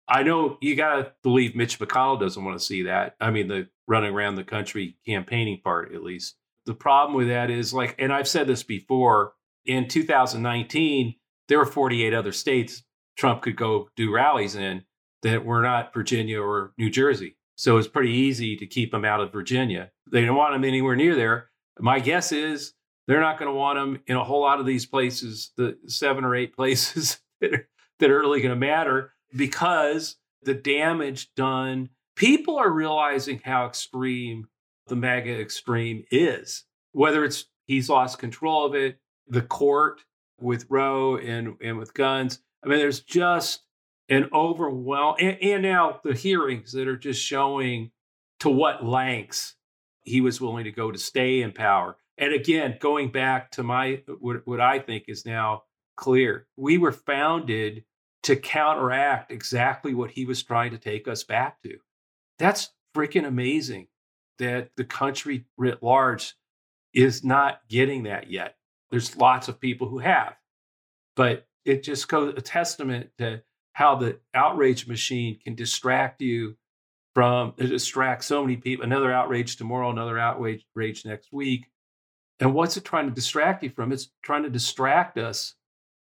I 0.08 0.24
know 0.24 0.58
you 0.62 0.76
got 0.76 0.96
to 0.96 1.12
believe 1.24 1.56
Mitch 1.56 1.80
McConnell 1.80 2.20
doesn't 2.20 2.44
want 2.44 2.58
to 2.58 2.66
see 2.66 2.84
that. 2.84 3.16
I 3.20 3.32
mean, 3.32 3.48
the 3.48 3.68
running 3.88 4.14
around 4.14 4.36
the 4.36 4.44
country 4.44 4.98
campaigning 5.06 5.62
part, 5.64 5.94
at 5.94 6.04
least. 6.04 6.36
The 6.66 6.74
problem 6.74 7.16
with 7.16 7.28
that 7.28 7.50
is 7.52 7.74
like, 7.74 7.96
and 8.00 8.14
I've 8.14 8.28
said 8.28 8.48
this 8.48 8.64
before 8.64 9.34
in 9.66 9.88
2019, 9.88 11.16
there 11.48 11.60
were 11.60 11.66
48 11.66 12.14
other 12.14 12.32
states 12.32 12.84
Trump 13.18 13.42
could 13.42 13.56
go 13.56 13.90
do 13.96 14.12
rallies 14.12 14.56
in 14.56 14.84
that 15.22 15.46
were 15.46 15.62
not 15.62 15.94
Virginia 15.94 16.42
or 16.42 16.74
New 16.78 16.90
Jersey. 16.90 17.38
So 17.56 17.78
it's 17.78 17.88
pretty 17.88 18.12
easy 18.12 18.56
to 18.58 18.68
keep 18.68 18.92
them 18.92 19.06
out 19.06 19.22
of 19.22 19.32
Virginia. 19.32 19.92
They 20.12 20.26
don't 20.26 20.36
want 20.36 20.54
them 20.54 20.66
anywhere 20.66 20.96
near 20.96 21.16
there. 21.16 21.50
My 21.80 22.00
guess 22.00 22.32
is 22.32 22.74
they're 23.08 23.22
not 23.22 23.40
going 23.40 23.52
to 23.52 23.58
want 23.58 23.80
them 23.80 24.02
in 24.08 24.16
a 24.16 24.24
whole 24.24 24.42
lot 24.42 24.60
of 24.60 24.66
these 24.66 24.86
places, 24.86 25.52
the 25.58 25.78
seven 25.88 26.24
or 26.24 26.36
eight 26.36 26.56
places 26.56 27.20
that 27.42 27.54
are, 27.54 27.68
that 28.00 28.12
are 28.12 28.20
really 28.20 28.42
going 28.42 28.54
to 28.54 28.60
matter 28.60 29.14
because 29.36 30.18
the 30.44 30.54
damage 30.54 31.34
done, 31.36 31.90
people 32.16 32.58
are 32.58 32.72
realizing 32.72 33.42
how 33.44 33.66
extreme 33.66 34.48
the 34.88 34.96
MAGA 34.96 35.40
extreme 35.40 36.04
is, 36.12 36.64
whether 36.92 37.26
it's 37.26 37.46
he's 37.66 37.90
lost 37.90 38.20
control 38.20 38.66
of 38.66 38.76
it, 38.76 39.00
the 39.28 39.42
court 39.42 40.02
with 40.40 40.66
Roe 40.70 41.18
and, 41.18 41.56
and 41.62 41.78
with 41.78 41.94
guns. 41.94 42.40
I 42.64 42.68
mean, 42.68 42.80
there's 42.80 43.00
just 43.00 43.62
and 44.10 44.30
overwhelm 44.34 45.16
and, 45.20 45.38
and 45.42 45.64
now 45.64 46.00
the 46.04 46.14
hearings 46.14 46.72
that 46.74 46.88
are 46.88 46.98
just 46.98 47.22
showing 47.22 47.92
to 48.40 48.50
what 48.50 48.86
lengths 48.86 49.56
he 50.04 50.22
was 50.22 50.40
willing 50.40 50.66
to 50.66 50.72
go 50.72 50.92
to 50.92 51.00
stay 51.00 51.42
in 51.42 51.52
power. 51.52 51.98
And 52.18 52.34
again, 52.34 52.78
going 52.80 53.12
back 53.12 53.52
to 53.52 53.64
my 53.64 54.04
what, 54.20 54.46
what 54.46 54.62
I 54.62 54.80
think 54.80 55.06
is 55.08 55.26
now 55.26 55.64
clear, 55.98 56.48
we 56.56 56.78
were 56.78 56.92
founded 56.92 57.84
to 58.24 58.36
counteract 58.36 59.32
exactly 59.32 59.94
what 59.94 60.12
he 60.12 60.26
was 60.26 60.42
trying 60.42 60.72
to 60.72 60.78
take 60.78 61.08
us 61.08 61.24
back 61.24 61.62
to. 61.64 61.78
That's 62.40 62.72
freaking 62.96 63.26
amazing 63.26 63.88
that 64.40 64.72
the 64.78 64.84
country 64.84 65.46
writ 65.58 65.84
large 65.84 66.36
is 66.94 67.24
not 67.24 67.62
getting 67.70 68.04
that 68.04 68.32
yet. 68.32 68.56
There's 68.90 69.18
lots 69.18 69.48
of 69.48 69.60
people 69.60 69.90
who 69.90 70.00
have, 70.00 70.36
but 71.16 71.48
it 71.66 71.84
just 71.84 72.08
goes 72.08 72.34
a 72.38 72.42
testament 72.42 73.10
to 73.18 73.42
how 73.76 73.94
the 73.94 74.18
outrage 74.34 74.88
machine 74.88 75.38
can 75.44 75.54
distract 75.54 76.22
you 76.22 76.56
from 77.14 77.54
it 77.58 77.68
distract 77.68 78.24
so 78.24 78.42
many 78.42 78.56
people. 78.56 78.86
Another 78.86 79.12
outrage 79.12 79.58
tomorrow, 79.58 79.90
another 79.90 80.18
outrage 80.18 81.06
next 81.06 81.34
week. 81.34 81.68
And 82.40 82.54
what's 82.54 82.78
it 82.78 82.86
trying 82.86 83.10
to 83.10 83.14
distract 83.14 83.64
you 83.64 83.70
from? 83.70 83.92
It's 83.92 84.10
trying 84.24 84.44
to 84.44 84.50
distract 84.50 85.18
us 85.18 85.56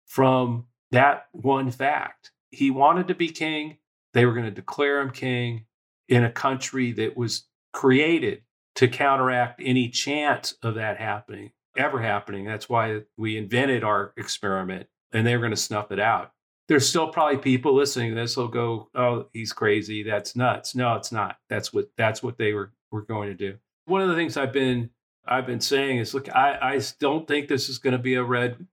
from 0.06 0.66
that 0.92 1.26
one 1.32 1.72
fact. 1.72 2.30
He 2.52 2.70
wanted 2.70 3.08
to 3.08 3.16
be 3.16 3.28
king. 3.28 3.78
They 4.14 4.24
were 4.24 4.34
going 4.34 4.44
to 4.44 4.52
declare 4.52 5.00
him 5.00 5.10
king 5.10 5.64
in 6.08 6.22
a 6.22 6.30
country 6.30 6.92
that 6.92 7.16
was 7.16 7.48
created 7.72 8.42
to 8.76 8.86
counteract 8.86 9.60
any 9.64 9.88
chance 9.88 10.54
of 10.62 10.76
that 10.76 10.98
happening, 10.98 11.50
ever 11.76 12.00
happening. 12.00 12.44
That's 12.44 12.68
why 12.68 13.00
we 13.16 13.36
invented 13.36 13.82
our 13.82 14.12
experiment 14.16 14.86
and 15.12 15.26
they 15.26 15.34
were 15.34 15.42
going 15.42 15.50
to 15.50 15.56
snuff 15.56 15.90
it 15.90 15.98
out 15.98 16.32
there's 16.68 16.88
still 16.88 17.08
probably 17.08 17.38
people 17.38 17.74
listening 17.74 18.10
to 18.10 18.14
this 18.14 18.36
will 18.36 18.48
go, 18.48 18.88
"Oh, 18.94 19.26
he's 19.32 19.52
crazy. 19.52 20.02
That's 20.02 20.36
nuts." 20.36 20.74
No, 20.74 20.94
it's 20.94 21.10
not. 21.10 21.38
That's 21.48 21.72
what 21.72 21.90
that's 21.96 22.22
what 22.22 22.38
they 22.38 22.52
were 22.52 22.72
were 22.90 23.02
going 23.02 23.28
to 23.28 23.34
do. 23.34 23.58
One 23.86 24.02
of 24.02 24.08
the 24.08 24.14
things 24.14 24.36
I've 24.36 24.52
been 24.52 24.90
I've 25.26 25.46
been 25.46 25.60
saying 25.60 25.98
is, 25.98 26.14
look, 26.14 26.28
I 26.34 26.58
I 26.60 26.80
don't 27.00 27.26
think 27.26 27.48
this 27.48 27.68
is 27.68 27.78
going 27.78 27.92
to 27.92 27.98
be 27.98 28.14
a 28.14 28.22
red 28.22 28.66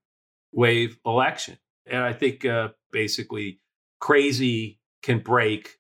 wave 0.52 1.00
election, 1.06 1.58
and 1.86 2.04
I 2.04 2.14
think 2.14 2.46
uh, 2.46 2.70
basically 2.92 3.62
crazy 4.00 4.80
can 5.02 5.20
break 5.20 5.78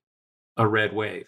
a 0.58 0.66
red 0.66 0.94
wave, 0.94 1.28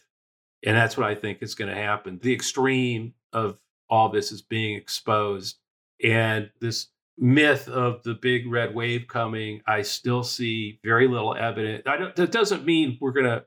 and 0.66 0.76
that's 0.78 0.98
what 0.98 1.08
I 1.08 1.16
think 1.16 1.40
is 1.42 1.56
going 1.56 1.70
to 1.70 1.82
happen. 1.82 2.20
The 2.22 2.34
extreme 2.34 3.14
of 3.34 3.60
all 3.90 4.10
this 4.10 4.32
is 4.32 4.42
being 4.42 4.78
exposed, 4.78 5.58
and 6.02 6.50
this 6.62 6.88
myth 7.18 7.68
of 7.68 8.04
the 8.04 8.14
big 8.14 8.50
red 8.50 8.76
wave 8.76 9.08
coming, 9.08 9.62
I 9.66 9.82
still 9.82 10.24
see 10.24 10.80
very 10.84 11.08
little 11.08 11.36
evidence. 11.36 11.84
I 11.88 11.98
don't, 11.98 12.16
that 12.16 12.32
doesn't 12.32 12.66
mean 12.66 12.98
we're 13.02 13.12
going 13.12 13.26
to 13.26 13.44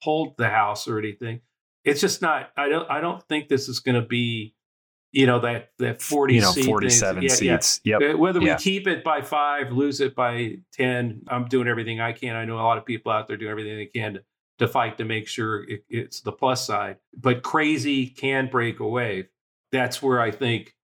hold 0.00 0.36
the 0.38 0.48
house 0.48 0.88
or 0.88 0.98
anything. 0.98 1.40
It's 1.84 2.00
just 2.00 2.22
not. 2.22 2.50
I 2.56 2.68
don't. 2.68 2.90
I 2.90 3.00
don't 3.00 3.22
think 3.28 3.48
this 3.48 3.68
is 3.68 3.80
going 3.80 3.94
to 3.94 4.06
be, 4.06 4.54
you 5.12 5.26
know, 5.26 5.40
that 5.40 5.70
that 5.78 6.02
forty, 6.02 6.34
you 6.34 6.42
know, 6.42 6.52
forty-seven 6.52 7.26
seats. 7.28 7.80
Yeah. 7.84 7.98
Yep. 8.00 8.14
Uh, 8.14 8.18
whether 8.18 8.40
yeah. 8.40 8.56
we 8.56 8.62
keep 8.62 8.86
it 8.86 9.02
by 9.02 9.22
five, 9.22 9.72
lose 9.72 10.02
it 10.02 10.14
by 10.14 10.56
ten, 10.72 11.22
I'm 11.28 11.46
doing 11.46 11.68
everything 11.68 11.98
I 11.98 12.12
can. 12.12 12.36
I 12.36 12.44
know 12.44 12.56
a 12.56 12.60
lot 12.60 12.76
of 12.76 12.84
people 12.84 13.12
out 13.12 13.28
there 13.28 13.38
doing 13.38 13.50
everything 13.50 13.76
they 13.78 13.86
can 13.86 14.14
to, 14.14 14.22
to 14.58 14.68
fight 14.68 14.98
to 14.98 15.06
make 15.06 15.26
sure 15.26 15.64
it, 15.64 15.84
it's 15.88 16.20
the 16.20 16.32
plus 16.32 16.66
side. 16.66 16.96
But 17.16 17.42
crazy 17.42 18.08
can 18.08 18.50
break 18.50 18.80
a 18.80 18.86
wave. 18.86 19.28
That's 19.72 20.02
where 20.02 20.20
I 20.20 20.32
think 20.32 20.74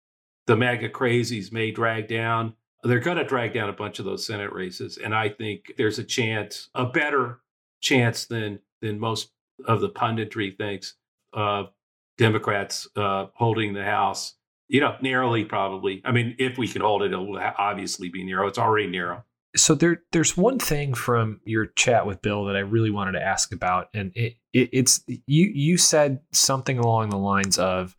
the 0.47 0.57
MAGA 0.57 0.91
crazies 0.91 1.53
may 1.53 1.71
drag 1.71 2.09
down. 2.09 2.55
They're 2.83 3.01
going 3.01 3.17
to 3.17 3.25
drag 3.25 3.53
down 3.53 3.69
a 3.69 3.73
bunch 3.73 3.99
of 3.99 4.05
those 4.05 4.25
Senate 4.25 4.53
races, 4.53 4.99
and 4.99 5.15
I 5.15 5.29
think 5.29 5.73
there's 5.77 5.99
a 5.99 6.05
chance, 6.05 6.69
a 6.75 6.85
better 6.87 7.41
chance 7.81 8.27
than 8.27 8.61
than 8.81 9.01
most 9.01 9.31
of 9.67 9.81
the 9.81 9.89
punditry 9.89 10.57
thinks 10.57 10.95
of 11.33 11.71
Democrats 12.19 12.87
uh, 12.97 13.27
holding 13.35 13.75
the 13.75 13.85
House. 13.85 14.35
You 14.69 14.81
know, 14.81 14.97
narrowly 15.01 15.45
probably. 15.45 16.03
I 16.05 16.13
mean, 16.13 16.35
if 16.39 16.59
we 16.59 16.69
can 16.69 16.83
hold 16.83 17.03
it, 17.03 17.13
it 17.13 17.17
will 17.17 17.41
obviously 17.59 18.09
be 18.09 18.25
narrow. 18.25 18.49
It's 18.49 18.59
already 18.59 18.89
narrow. 18.89 19.25
So 19.57 19.75
there, 19.75 20.03
there's 20.13 20.37
one 20.37 20.59
thing 20.59 20.93
from 20.93 21.41
your 21.45 21.67
chat 21.67 22.05
with 22.05 22.21
Bill 22.21 22.45
that 22.47 22.57
I 22.57 22.61
really 22.61 22.91
wanted 22.91 23.13
to 23.13 23.23
ask 23.23 23.53
about, 23.53 23.89
and 23.95 24.13
it, 24.15 24.37
it, 24.53 24.69
it's 24.73 25.03
you. 25.07 25.47
You 25.47 25.79
said 25.79 26.21
something 26.33 26.79
along 26.79 27.11
the 27.11 27.17
lines 27.17 27.59
of 27.59 27.97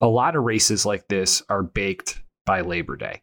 a 0.00 0.06
lot 0.06 0.36
of 0.36 0.44
races 0.44 0.84
like 0.84 1.08
this 1.08 1.42
are 1.48 1.62
baked 1.62 2.22
by 2.46 2.60
Labor 2.60 2.96
Day. 2.96 3.22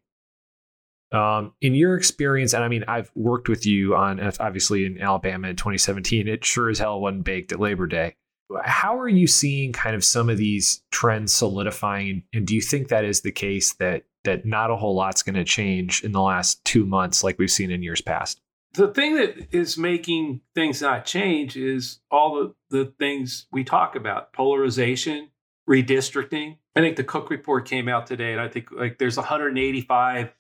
Um, 1.12 1.54
in 1.60 1.76
your 1.76 1.98
experience, 1.98 2.54
and 2.54 2.64
I 2.64 2.70
mean, 2.70 2.86
I've 2.88 3.12
worked 3.16 3.50
with 3.50 3.66
you 3.66 3.96
on 3.96 4.20
obviously 4.40 4.86
in 4.86 5.02
Alabama 5.02 5.50
in 5.50 5.58
2017. 5.58 6.28
It 6.28 6.46
sure 6.46 6.70
as 6.70 6.80
hell 6.80 7.02
wasn't 7.02 7.26
baked 7.26 7.52
at 7.52 7.60
Labor 7.60 7.86
Day. 7.86 8.16
How 8.64 8.98
are 8.98 9.10
you 9.10 9.28
seeing 9.28 9.74
kind 9.74 9.96
of 9.96 10.04
some 10.04 10.30
of 10.30 10.38
these 10.38 10.84
trends 10.92 11.34
solidifying? 11.34 12.24
And 12.34 12.48
do 12.48 12.56
you 12.56 12.62
think 12.62 12.88
that 12.88 13.06
is 13.06 13.22
the 13.22 13.32
case 13.32 13.74
that 13.74 14.04
that 14.24 14.46
not 14.46 14.72
a 14.72 14.76
whole 14.76 14.96
lot's 14.96 15.24
going 15.24 15.36
to 15.36 15.44
change 15.44 16.04
in 16.04 16.12
the 16.12 16.22
last 16.22 16.64
two 16.64 16.86
months 16.86 17.24
like 17.24 17.40
we've 17.40 17.52
seen 17.52 17.72
in 17.72 17.84
years 17.84 18.02
past? 18.02 18.40
The 18.74 18.88
thing 18.88 19.16
that 19.16 19.48
is 19.52 19.78
making 19.78 20.42
things 20.56 20.82
not 20.82 21.06
change 21.06 21.58
is 21.58 22.00
all 22.10 22.36
the, 22.70 22.78
the 22.78 22.94
things 23.00 23.48
we 23.52 23.66
talk 23.66 23.96
about 23.96 24.32
polarization, 24.32 25.30
redistricting. 25.70 26.58
I 26.76 26.82
think 26.82 26.96
the 26.96 27.04
Cook 27.04 27.30
report 27.30 27.68
came 27.68 27.88
out 27.88 28.08
today, 28.08 28.32
and 28.32 28.42
I 28.42 28.48
think 28.48 28.72
like 28.72 28.98
there's 28.98 29.18
185 29.18 30.34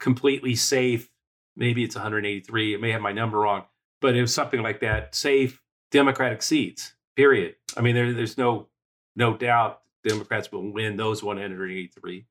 completely 0.00 0.54
safe, 0.54 1.10
maybe 1.56 1.84
it's 1.84 1.94
183, 1.94 2.74
it 2.74 2.80
may 2.80 2.90
have 2.90 3.00
my 3.00 3.12
number 3.12 3.38
wrong, 3.38 3.64
but 4.00 4.16
it 4.16 4.20
was 4.20 4.34
something 4.34 4.62
like 4.62 4.80
that, 4.80 5.14
safe 5.14 5.60
Democratic 5.90 6.42
seats, 6.42 6.94
period. 7.16 7.54
I 7.76 7.80
mean, 7.80 7.94
there, 7.94 8.12
there's 8.12 8.36
no 8.36 8.68
no 9.16 9.36
doubt 9.36 9.80
Democrats 10.02 10.50
will 10.50 10.72
win 10.72 10.96
those 10.96 11.22
183. 11.22 12.26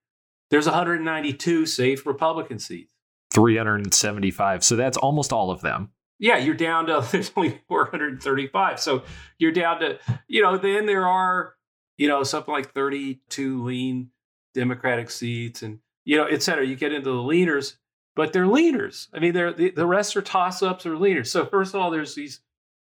There's 0.50 0.66
192 0.66 1.66
safe 1.66 2.06
Republican 2.06 2.60
seats. 2.60 2.94
375. 3.34 4.64
So 4.64 4.76
that's 4.76 4.98
almost 4.98 5.34
all 5.34 5.50
of 5.50 5.62
them. 5.62 5.90
Yeah, 6.20 6.38
you're 6.38 6.54
down 6.54 6.86
to 6.88 7.06
there's 7.12 7.32
only 7.36 7.62
435. 7.68 8.80
So 8.80 9.04
you're 9.40 9.52
down 9.52 9.80
to, 9.80 10.00
you 10.28 10.42
know, 10.42 10.58
then 10.58 10.86
there 10.86 11.08
are, 11.08 11.56
you 11.98 12.08
know, 12.08 12.24
something 12.24 12.54
like 12.54 12.74
32 12.74 13.64
lean 13.64 14.10
Democratic 14.54 15.10
seats 15.10 15.64
and, 15.64 15.80
you 16.06 16.18
know, 16.18 16.26
et 16.26 16.44
cetera. 16.44 16.66
You 16.66 16.76
get 16.76 16.94
into 16.94 17.10
the 17.10 17.16
leaners, 17.16 17.76
but 18.16 18.34
they're 18.34 18.46
leaners. 18.46 19.08
I 19.14 19.20
mean, 19.20 19.34
they're 19.34 19.54
the, 19.54 19.72
the 19.72 19.88
rest 19.88 20.16
are 20.16 20.22
toss 20.22 20.62
ups 20.62 20.86
or 20.86 20.96
leaners. 20.96 21.28
So 21.28 21.46
first 21.46 21.74
of 21.74 21.82
all, 21.82 21.92
there's 21.92 22.16
these 22.16 22.42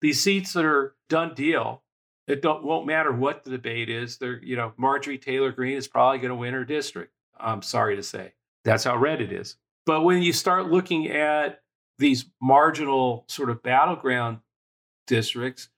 these 0.01 0.21
seats 0.21 0.53
that 0.53 0.65
are 0.65 0.95
done 1.09 1.33
deal. 1.33 1.83
It 2.27 2.41
don't 2.41 2.63
won't 2.63 2.85
matter 2.85 3.11
what 3.11 3.43
the 3.43 3.51
debate 3.51 3.89
is. 3.89 4.17
They're, 4.17 4.43
you 4.43 4.55
know, 4.55 4.73
Marjorie 4.77 5.17
Taylor 5.17 5.51
Greene 5.51 5.77
is 5.77 5.87
probably 5.87 6.19
going 6.19 6.29
to 6.29 6.35
win 6.35 6.53
her 6.53 6.65
district. 6.65 7.13
I'm 7.39 7.61
sorry 7.61 7.95
to 7.95 8.03
say. 8.03 8.33
That's 8.63 8.83
how 8.83 8.97
red 8.97 9.21
it 9.21 9.31
is. 9.31 9.55
But 9.85 10.01
when 10.01 10.21
you 10.21 10.33
start 10.33 10.69
looking 10.69 11.07
at 11.07 11.61
these 11.97 12.25
marginal 12.41 13.23
sort 13.27 13.49
of 13.49 13.63
battleground 13.63 14.39
districts, 15.07 15.69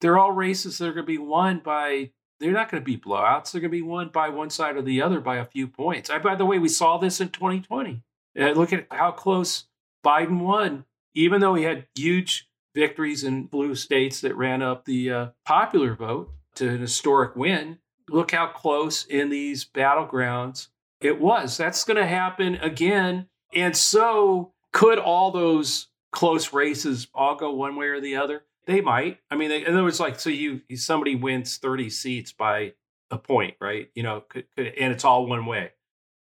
they're 0.00 0.18
all 0.18 0.30
races 0.30 0.78
that 0.78 0.86
are 0.86 0.92
going 0.92 1.04
to 1.04 1.12
be 1.12 1.18
won 1.18 1.60
by, 1.64 2.12
they're 2.40 2.52
not 2.52 2.70
going 2.70 2.82
to 2.82 2.84
be 2.84 2.96
blowouts. 2.96 3.52
They're 3.52 3.60
going 3.60 3.70
to 3.70 3.76
be 3.76 3.82
won 3.82 4.08
by 4.08 4.28
one 4.28 4.50
side 4.50 4.76
or 4.76 4.82
the 4.82 5.02
other 5.02 5.20
by 5.20 5.36
a 5.36 5.44
few 5.44 5.66
points. 5.66 6.10
I, 6.10 6.18
by 6.18 6.34
the 6.34 6.46
way, 6.46 6.58
we 6.58 6.68
saw 6.68 6.98
this 6.98 7.20
in 7.20 7.30
2020. 7.30 8.02
Uh, 8.38 8.50
look 8.50 8.72
at 8.72 8.86
how 8.90 9.10
close 9.10 9.64
Biden 10.04 10.40
won, 10.40 10.84
even 11.14 11.40
though 11.40 11.54
he 11.54 11.64
had 11.64 11.86
huge 11.94 12.48
victories 12.74 13.24
in 13.24 13.46
blue 13.46 13.74
states 13.74 14.20
that 14.20 14.36
ran 14.36 14.62
up 14.62 14.84
the 14.84 15.10
uh, 15.10 15.26
popular 15.44 15.94
vote 15.94 16.30
to 16.54 16.68
an 16.68 16.80
historic 16.80 17.34
win. 17.34 17.78
Look 18.08 18.30
how 18.30 18.46
close 18.46 19.04
in 19.04 19.28
these 19.28 19.64
battlegrounds 19.64 20.68
it 21.00 21.20
was. 21.20 21.56
That's 21.56 21.84
going 21.84 21.96
to 21.96 22.06
happen 22.06 22.56
again. 22.56 23.26
And 23.54 23.76
so, 23.76 24.52
could 24.72 24.98
all 24.98 25.30
those 25.30 25.88
close 26.12 26.52
races 26.52 27.08
all 27.14 27.36
go 27.36 27.52
one 27.52 27.76
way 27.76 27.86
or 27.86 28.00
the 28.00 28.16
other? 28.16 28.44
They 28.68 28.82
might. 28.82 29.18
I 29.30 29.34
mean, 29.36 29.48
they, 29.48 29.64
in 29.64 29.72
other 29.72 29.82
words, 29.82 29.98
like, 29.98 30.20
so 30.20 30.28
you 30.28 30.60
somebody 30.76 31.16
wins 31.16 31.56
30 31.56 31.88
seats 31.88 32.32
by 32.32 32.74
a 33.10 33.16
point, 33.16 33.54
right? 33.62 33.88
You 33.94 34.02
know, 34.02 34.20
could, 34.28 34.44
could, 34.54 34.66
and 34.66 34.92
it's 34.92 35.06
all 35.06 35.26
one 35.26 35.46
way. 35.46 35.70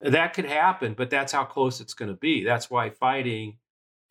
That 0.02 0.34
could 0.34 0.44
happen, 0.44 0.94
but 0.94 1.10
that's 1.10 1.32
how 1.32 1.46
close 1.46 1.80
it's 1.80 1.94
going 1.94 2.12
to 2.12 2.18
be. 2.18 2.44
That's 2.44 2.70
why 2.70 2.90
fighting 2.90 3.60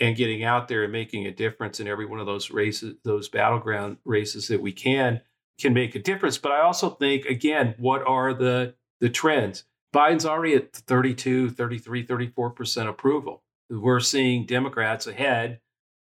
and 0.01 0.17
getting 0.17 0.43
out 0.43 0.67
there 0.67 0.83
and 0.83 0.91
making 0.91 1.27
a 1.27 1.31
difference 1.31 1.79
in 1.79 1.87
every 1.87 2.07
one 2.07 2.21
of 2.21 2.27
those 2.27 2.51
races, 2.51 2.95
those 3.05 3.29
battleground 3.29 3.99
races 4.07 4.49
that 4.49 4.63
we 4.63 4.73
can, 4.73 5.21
can 5.61 5.75
make 5.75 5.95
a 5.95 6.03
difference. 6.03 6.39
But 6.39 6.53
I 6.53 6.63
also 6.63 6.89
think, 6.89 7.27
again, 7.27 7.75
what 7.77 8.03
are 8.07 8.33
the 8.33 8.75
the 9.03 9.11
trends? 9.11 9.65
Biden's 9.95 10.25
already 10.25 10.55
at 10.55 10.73
32, 10.73 11.51
33, 11.51 12.07
34% 12.07 12.89
approval. 12.89 13.43
We're 13.69 14.01
seeing 14.01 14.47
Democrats 14.47 15.07
ahead 15.07 15.61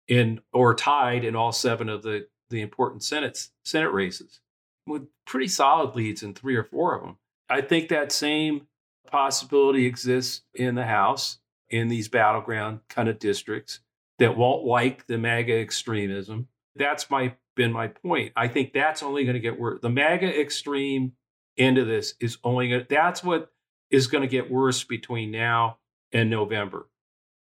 in 0.07 0.41
or 0.53 0.73
tied 0.75 1.23
in 1.23 1.35
all 1.35 1.51
seven 1.51 1.89
of 1.89 2.03
the, 2.03 2.27
the 2.49 2.61
important 2.61 3.03
Senate, 3.03 3.49
Senate 3.63 3.91
races 3.91 4.39
with 4.87 5.07
pretty 5.25 5.47
solid 5.47 5.95
leads 5.95 6.23
in 6.23 6.33
three 6.33 6.55
or 6.55 6.63
four 6.63 6.95
of 6.95 7.01
them. 7.01 7.17
I 7.49 7.61
think 7.61 7.89
that 7.89 8.11
same 8.11 8.67
possibility 9.07 9.85
exists 9.85 10.41
in 10.53 10.75
the 10.75 10.85
House 10.85 11.39
in 11.69 11.87
these 11.87 12.07
battleground 12.07 12.79
kind 12.89 13.09
of 13.09 13.19
districts 13.19 13.79
that 14.19 14.37
won't 14.37 14.65
like 14.65 15.07
the 15.07 15.17
MAGA 15.17 15.59
extremism. 15.59 16.47
That's 16.75 17.09
my 17.09 17.35
been 17.55 17.71
my 17.71 17.87
point. 17.87 18.33
I 18.35 18.47
think 18.47 18.73
that's 18.73 19.01
only 19.01 19.23
going 19.23 19.35
to 19.35 19.39
get 19.39 19.59
worse. 19.59 19.79
The 19.81 19.89
MAGA 19.89 20.39
extreme 20.39 21.13
end 21.57 21.77
of 21.77 21.87
this 21.87 22.15
is 22.19 22.37
only 22.43 22.69
going 22.69 22.85
that's 22.89 23.23
what 23.23 23.51
is 23.89 24.07
going 24.07 24.23
to 24.23 24.27
get 24.27 24.51
worse 24.51 24.83
between 24.83 25.31
now 25.31 25.77
and 26.11 26.29
November. 26.29 26.87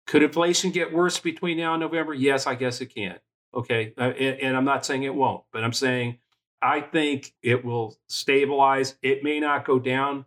Could 0.10 0.24
inflation 0.24 0.72
get 0.72 0.92
worse 0.92 1.20
between 1.20 1.58
now 1.58 1.76
and 1.76 1.82
November? 1.82 2.16
Yes, 2.16 2.48
I 2.48 2.56
guess 2.56 2.82
it 2.82 2.88
can. 2.88 3.20
Okay. 3.54 3.94
Uh, 3.96 4.06
and, 4.20 4.40
and 4.40 4.58
I'm 4.58 4.66
not 4.66 4.84
saying 4.84 5.04
it 5.04 5.14
won't, 5.14 5.44
but 5.54 5.64
I'm 5.64 5.72
saying 5.72 6.18
I 6.64 6.82
think 6.82 7.36
it 7.44 7.64
will 7.64 7.96
stabilize. 8.08 8.96
It 9.04 9.24
may 9.24 9.40
not 9.40 9.66
go 9.66 9.78
down 9.78 10.26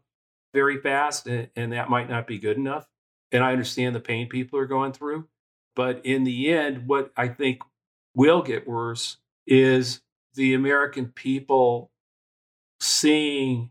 very 0.55 0.81
fast, 0.81 1.27
and, 1.27 1.51
and 1.57 1.73
that 1.73 1.91
might 1.91 2.09
not 2.09 2.29
be 2.29 2.39
good 2.39 2.57
enough. 2.57 2.87
And 3.33 3.43
I 3.43 3.51
understand 3.51 3.97
the 3.97 4.01
pain 4.01 4.29
people 4.29 4.57
are 4.61 4.67
going 4.67 4.93
through. 4.93 5.27
But 5.75 6.07
in 6.07 6.23
the 6.23 6.53
end, 6.53 6.87
what 6.87 7.11
I 7.17 7.27
think 7.27 7.59
will 8.15 8.43
get 8.43 8.69
worse 8.69 9.17
is 9.49 10.01
the 10.35 10.55
American 10.55 11.07
people 11.07 11.91
seeing 12.79 13.71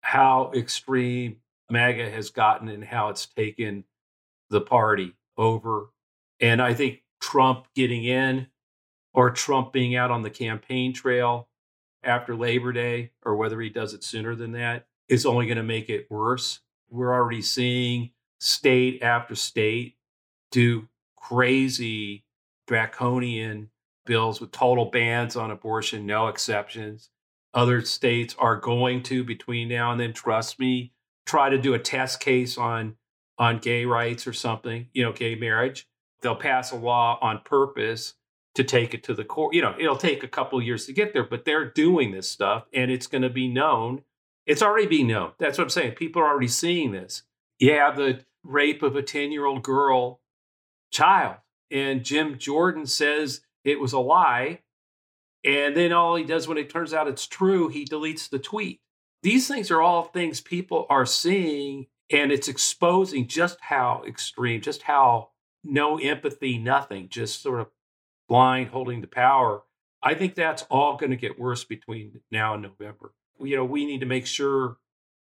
how 0.00 0.50
extreme 0.56 1.36
MAGA 1.70 2.10
has 2.10 2.30
gotten 2.30 2.66
and 2.66 2.82
how 2.82 3.10
it's 3.10 3.26
taken 3.26 3.84
the 4.50 4.60
party 4.60 5.14
over. 5.36 5.90
And 6.40 6.60
I 6.60 6.74
think 6.74 7.02
Trump 7.20 7.66
getting 7.74 8.04
in 8.04 8.48
or 9.14 9.30
Trump 9.30 9.72
being 9.72 9.96
out 9.96 10.10
on 10.10 10.22
the 10.22 10.30
campaign 10.30 10.92
trail 10.92 11.48
after 12.02 12.36
Labor 12.36 12.72
Day 12.72 13.12
or 13.24 13.36
whether 13.36 13.60
he 13.60 13.68
does 13.68 13.94
it 13.94 14.04
sooner 14.04 14.34
than 14.34 14.52
that 14.52 14.86
is 15.08 15.26
only 15.26 15.46
going 15.46 15.56
to 15.56 15.62
make 15.62 15.88
it 15.88 16.10
worse. 16.10 16.60
We're 16.90 17.14
already 17.14 17.42
seeing 17.42 18.10
state 18.38 19.02
after 19.02 19.34
state 19.34 19.96
do 20.50 20.88
crazy 21.16 22.24
draconian 22.66 23.70
bills 24.04 24.40
with 24.40 24.52
total 24.52 24.86
bans 24.86 25.36
on 25.36 25.50
abortion, 25.50 26.06
no 26.06 26.28
exceptions. 26.28 27.10
Other 27.54 27.80
states 27.82 28.34
are 28.38 28.56
going 28.56 29.02
to 29.04 29.24
between 29.24 29.68
now 29.68 29.90
and 29.90 30.00
then. 30.00 30.12
Trust 30.12 30.58
me, 30.60 30.92
try 31.24 31.48
to 31.48 31.58
do 31.58 31.74
a 31.74 31.78
test 31.78 32.20
case 32.20 32.58
on 32.58 32.96
on 33.38 33.58
gay 33.58 33.84
rights 33.84 34.26
or 34.26 34.32
something, 34.32 34.88
you 34.92 35.04
know, 35.04 35.12
gay 35.12 35.34
marriage, 35.34 35.86
they'll 36.22 36.36
pass 36.36 36.72
a 36.72 36.76
law 36.76 37.18
on 37.20 37.40
purpose 37.44 38.14
to 38.54 38.64
take 38.64 38.94
it 38.94 39.02
to 39.04 39.14
the 39.14 39.24
court. 39.24 39.54
You 39.54 39.62
know, 39.62 39.74
it'll 39.78 39.96
take 39.96 40.22
a 40.22 40.28
couple 40.28 40.60
years 40.62 40.86
to 40.86 40.92
get 40.92 41.12
there, 41.12 41.24
but 41.24 41.44
they're 41.44 41.70
doing 41.70 42.10
this 42.12 42.28
stuff 42.28 42.64
and 42.72 42.90
it's 42.90 43.06
going 43.06 43.22
to 43.22 43.30
be 43.30 43.48
known. 43.48 44.02
It's 44.46 44.62
already 44.62 44.86
being 44.86 45.08
known. 45.08 45.32
That's 45.38 45.58
what 45.58 45.64
I'm 45.64 45.70
saying. 45.70 45.92
People 45.92 46.22
are 46.22 46.28
already 46.28 46.48
seeing 46.48 46.92
this. 46.92 47.22
Yeah, 47.58 47.90
the 47.90 48.24
rape 48.42 48.82
of 48.82 48.96
a 48.96 49.02
10 49.02 49.32
year 49.32 49.44
old 49.44 49.62
girl 49.62 50.20
child. 50.90 51.36
And 51.70 52.04
Jim 52.04 52.38
Jordan 52.38 52.86
says 52.86 53.40
it 53.64 53.80
was 53.80 53.92
a 53.92 53.98
lie. 53.98 54.60
And 55.44 55.76
then 55.76 55.92
all 55.92 56.16
he 56.16 56.24
does 56.24 56.48
when 56.48 56.58
it 56.58 56.70
turns 56.70 56.94
out 56.94 57.08
it's 57.08 57.26
true, 57.26 57.68
he 57.68 57.84
deletes 57.84 58.28
the 58.28 58.38
tweet. 58.38 58.80
These 59.22 59.48
things 59.48 59.70
are 59.70 59.82
all 59.82 60.04
things 60.04 60.40
people 60.40 60.86
are 60.88 61.06
seeing, 61.06 61.86
and 62.10 62.30
it's 62.30 62.48
exposing 62.48 63.26
just 63.26 63.58
how 63.60 64.02
extreme, 64.06 64.60
just 64.60 64.82
how 64.82 65.30
no 65.64 65.98
empathy, 65.98 66.58
nothing, 66.58 67.08
just 67.08 67.42
sort 67.42 67.60
of 67.60 67.68
blind 68.28 68.68
holding 68.68 69.00
the 69.00 69.06
power. 69.06 69.62
I 70.02 70.14
think 70.14 70.34
that's 70.34 70.62
all 70.70 70.96
going 70.96 71.10
to 71.10 71.16
get 71.16 71.38
worse 71.38 71.64
between 71.64 72.20
now 72.30 72.54
and 72.54 72.62
November. 72.62 73.12
You 73.40 73.56
know, 73.56 73.64
we 73.64 73.86
need 73.86 74.00
to 74.00 74.06
make 74.06 74.26
sure 74.26 74.76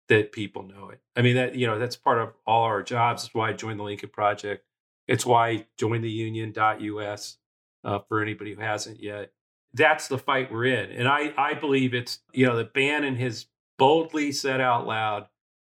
that 0.08 0.32
people 0.32 0.62
know 0.62 0.88
it. 0.88 1.00
I 1.14 1.22
mean, 1.22 1.36
that, 1.36 1.54
you 1.54 1.66
know, 1.66 1.78
that's 1.78 1.96
part 1.96 2.18
of 2.18 2.32
all 2.46 2.64
our 2.64 2.82
jobs. 2.82 3.22
That's 3.22 3.34
why 3.34 3.50
I 3.50 3.52
joined 3.52 3.78
the 3.78 3.84
Lincoln 3.84 4.08
Project. 4.08 4.64
It's 5.06 5.26
why 5.26 5.66
join 5.78 6.02
the 6.02 6.10
union.us 6.10 7.36
uh, 7.84 7.98
for 8.08 8.22
anybody 8.22 8.54
who 8.54 8.60
hasn't 8.60 9.02
yet. 9.02 9.32
That's 9.74 10.08
the 10.08 10.18
fight 10.18 10.50
we're 10.50 10.64
in. 10.64 10.90
And 10.90 11.06
I, 11.06 11.32
I 11.36 11.54
believe 11.54 11.94
it's, 11.94 12.20
you 12.32 12.46
know, 12.46 12.56
that 12.56 12.72
Bannon 12.72 13.16
has 13.16 13.46
boldly 13.78 14.32
said 14.32 14.60
out 14.60 14.86
loud 14.86 15.26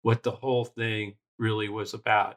what 0.02 0.22
the 0.22 0.30
whole 0.30 0.64
thing 0.64 1.14
really 1.38 1.68
was 1.68 1.94
about 1.94 2.36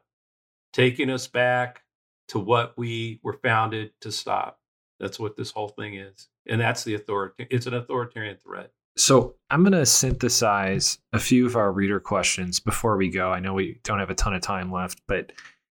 taking 0.73 1.09
us 1.09 1.27
back 1.27 1.83
to 2.27 2.39
what 2.39 2.73
we 2.77 3.19
were 3.23 3.33
founded 3.43 3.91
to 4.01 4.11
stop. 4.11 4.59
That's 4.99 5.19
what 5.19 5.37
this 5.37 5.51
whole 5.51 5.69
thing 5.69 5.95
is. 5.95 6.27
And 6.47 6.59
that's 6.59 6.83
the 6.83 6.95
authority. 6.95 7.47
It's 7.49 7.67
an 7.67 7.73
authoritarian 7.73 8.37
threat. 8.37 8.71
So 8.97 9.35
I'm 9.49 9.63
going 9.63 9.73
to 9.73 9.85
synthesize 9.85 10.99
a 11.13 11.19
few 11.19 11.45
of 11.45 11.55
our 11.55 11.71
reader 11.71 11.99
questions 11.99 12.59
before 12.59 12.97
we 12.97 13.09
go. 13.09 13.31
I 13.31 13.39
know 13.39 13.53
we 13.53 13.79
don't 13.83 13.99
have 13.99 14.09
a 14.09 14.15
ton 14.15 14.33
of 14.33 14.41
time 14.41 14.71
left, 14.71 15.01
but 15.07 15.31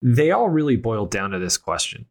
they 0.02 0.32
all 0.32 0.50
really 0.50 0.78
boil 0.78 1.06
down 1.06 1.32
to 1.32 1.40
this 1.40 1.58
question 1.58 2.08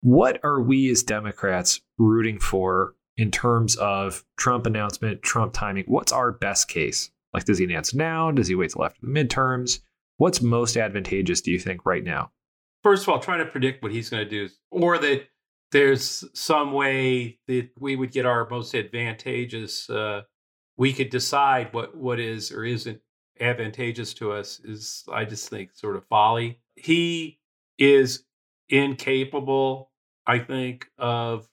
What 0.00 0.40
are 0.42 0.60
we 0.60 0.90
as 0.90 1.02
Democrats 1.02 1.80
rooting 1.98 2.38
for 2.40 2.94
in 3.16 3.30
terms 3.30 3.76
of 3.76 4.24
Trump 4.36 4.66
announcement, 4.66 5.22
Trump 5.22 5.52
timing? 5.52 5.84
What's 5.86 6.12
our 6.12 6.32
best 6.32 6.68
case? 6.68 7.10
Like, 7.36 7.44
does 7.44 7.58
he 7.58 7.64
announce 7.66 7.92
now? 7.92 8.30
Does 8.30 8.48
he 8.48 8.54
wait 8.54 8.70
till 8.70 8.82
after 8.82 8.98
the 9.02 9.08
midterms? 9.08 9.80
What's 10.16 10.40
most 10.40 10.74
advantageous, 10.74 11.42
do 11.42 11.50
you 11.50 11.58
think, 11.58 11.84
right 11.84 12.02
now? 12.02 12.30
First 12.82 13.02
of 13.02 13.10
all, 13.10 13.20
trying 13.20 13.44
to 13.44 13.50
predict 13.50 13.82
what 13.82 13.92
he's 13.92 14.08
going 14.08 14.24
to 14.24 14.30
do, 14.30 14.48
or 14.70 14.96
that 14.96 15.24
there's 15.70 16.24
some 16.32 16.72
way 16.72 17.38
that 17.46 17.68
we 17.78 17.94
would 17.94 18.10
get 18.10 18.24
our 18.24 18.48
most 18.48 18.74
advantageous, 18.74 19.90
uh, 19.90 20.22
we 20.78 20.94
could 20.94 21.10
decide 21.10 21.74
what, 21.74 21.94
what 21.94 22.18
is 22.18 22.50
or 22.50 22.64
isn't 22.64 23.02
advantageous 23.38 24.14
to 24.14 24.32
us 24.32 24.58
is, 24.64 25.04
I 25.12 25.26
just 25.26 25.50
think, 25.50 25.74
sort 25.74 25.96
of 25.96 26.06
folly. 26.06 26.60
He 26.74 27.38
is 27.76 28.24
incapable, 28.70 29.90
I 30.26 30.38
think, 30.38 30.86
of 30.96 31.46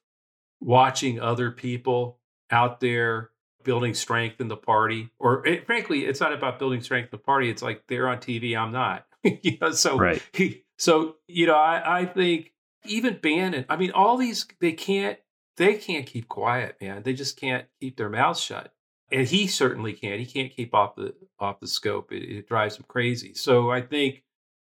watching 0.61 1.19
other 1.19 1.51
people 1.51 2.19
out 2.49 2.79
there 2.79 3.31
building 3.63 3.93
strength 3.93 4.41
in 4.41 4.47
the 4.47 4.57
party. 4.57 5.09
Or 5.19 5.45
it, 5.45 5.65
frankly, 5.65 6.05
it's 6.05 6.19
not 6.19 6.33
about 6.33 6.59
building 6.59 6.81
strength 6.81 7.05
in 7.05 7.11
the 7.11 7.17
party. 7.17 7.49
It's 7.49 7.61
like 7.61 7.83
they're 7.87 8.07
on 8.07 8.17
TV, 8.17 8.57
I'm 8.57 8.71
not. 8.71 9.05
you 9.23 9.57
know, 9.61 9.71
so 9.71 9.97
right. 9.97 10.21
he, 10.33 10.63
so 10.77 11.15
you 11.27 11.47
know, 11.47 11.55
I, 11.55 12.01
I 12.01 12.05
think 12.05 12.51
even 12.85 13.19
Bannon. 13.21 13.65
I 13.69 13.77
mean, 13.77 13.91
all 13.91 14.17
these 14.17 14.45
they 14.59 14.73
can't 14.73 15.17
they 15.57 15.75
can't 15.75 16.05
keep 16.05 16.27
quiet, 16.27 16.77
man. 16.81 17.03
They 17.03 17.13
just 17.13 17.39
can't 17.39 17.65
keep 17.79 17.97
their 17.97 18.09
mouths 18.09 18.39
shut. 18.39 18.73
And 19.11 19.27
he 19.27 19.47
certainly 19.47 19.93
can't. 19.93 20.19
He 20.19 20.25
can't 20.25 20.51
keep 20.51 20.73
off 20.73 20.95
the 20.95 21.13
off 21.39 21.59
the 21.59 21.67
scope. 21.67 22.11
It, 22.11 22.23
it 22.23 22.47
drives 22.47 22.77
him 22.77 22.85
crazy. 22.87 23.33
So 23.33 23.69
I 23.69 23.81
think, 23.81 24.23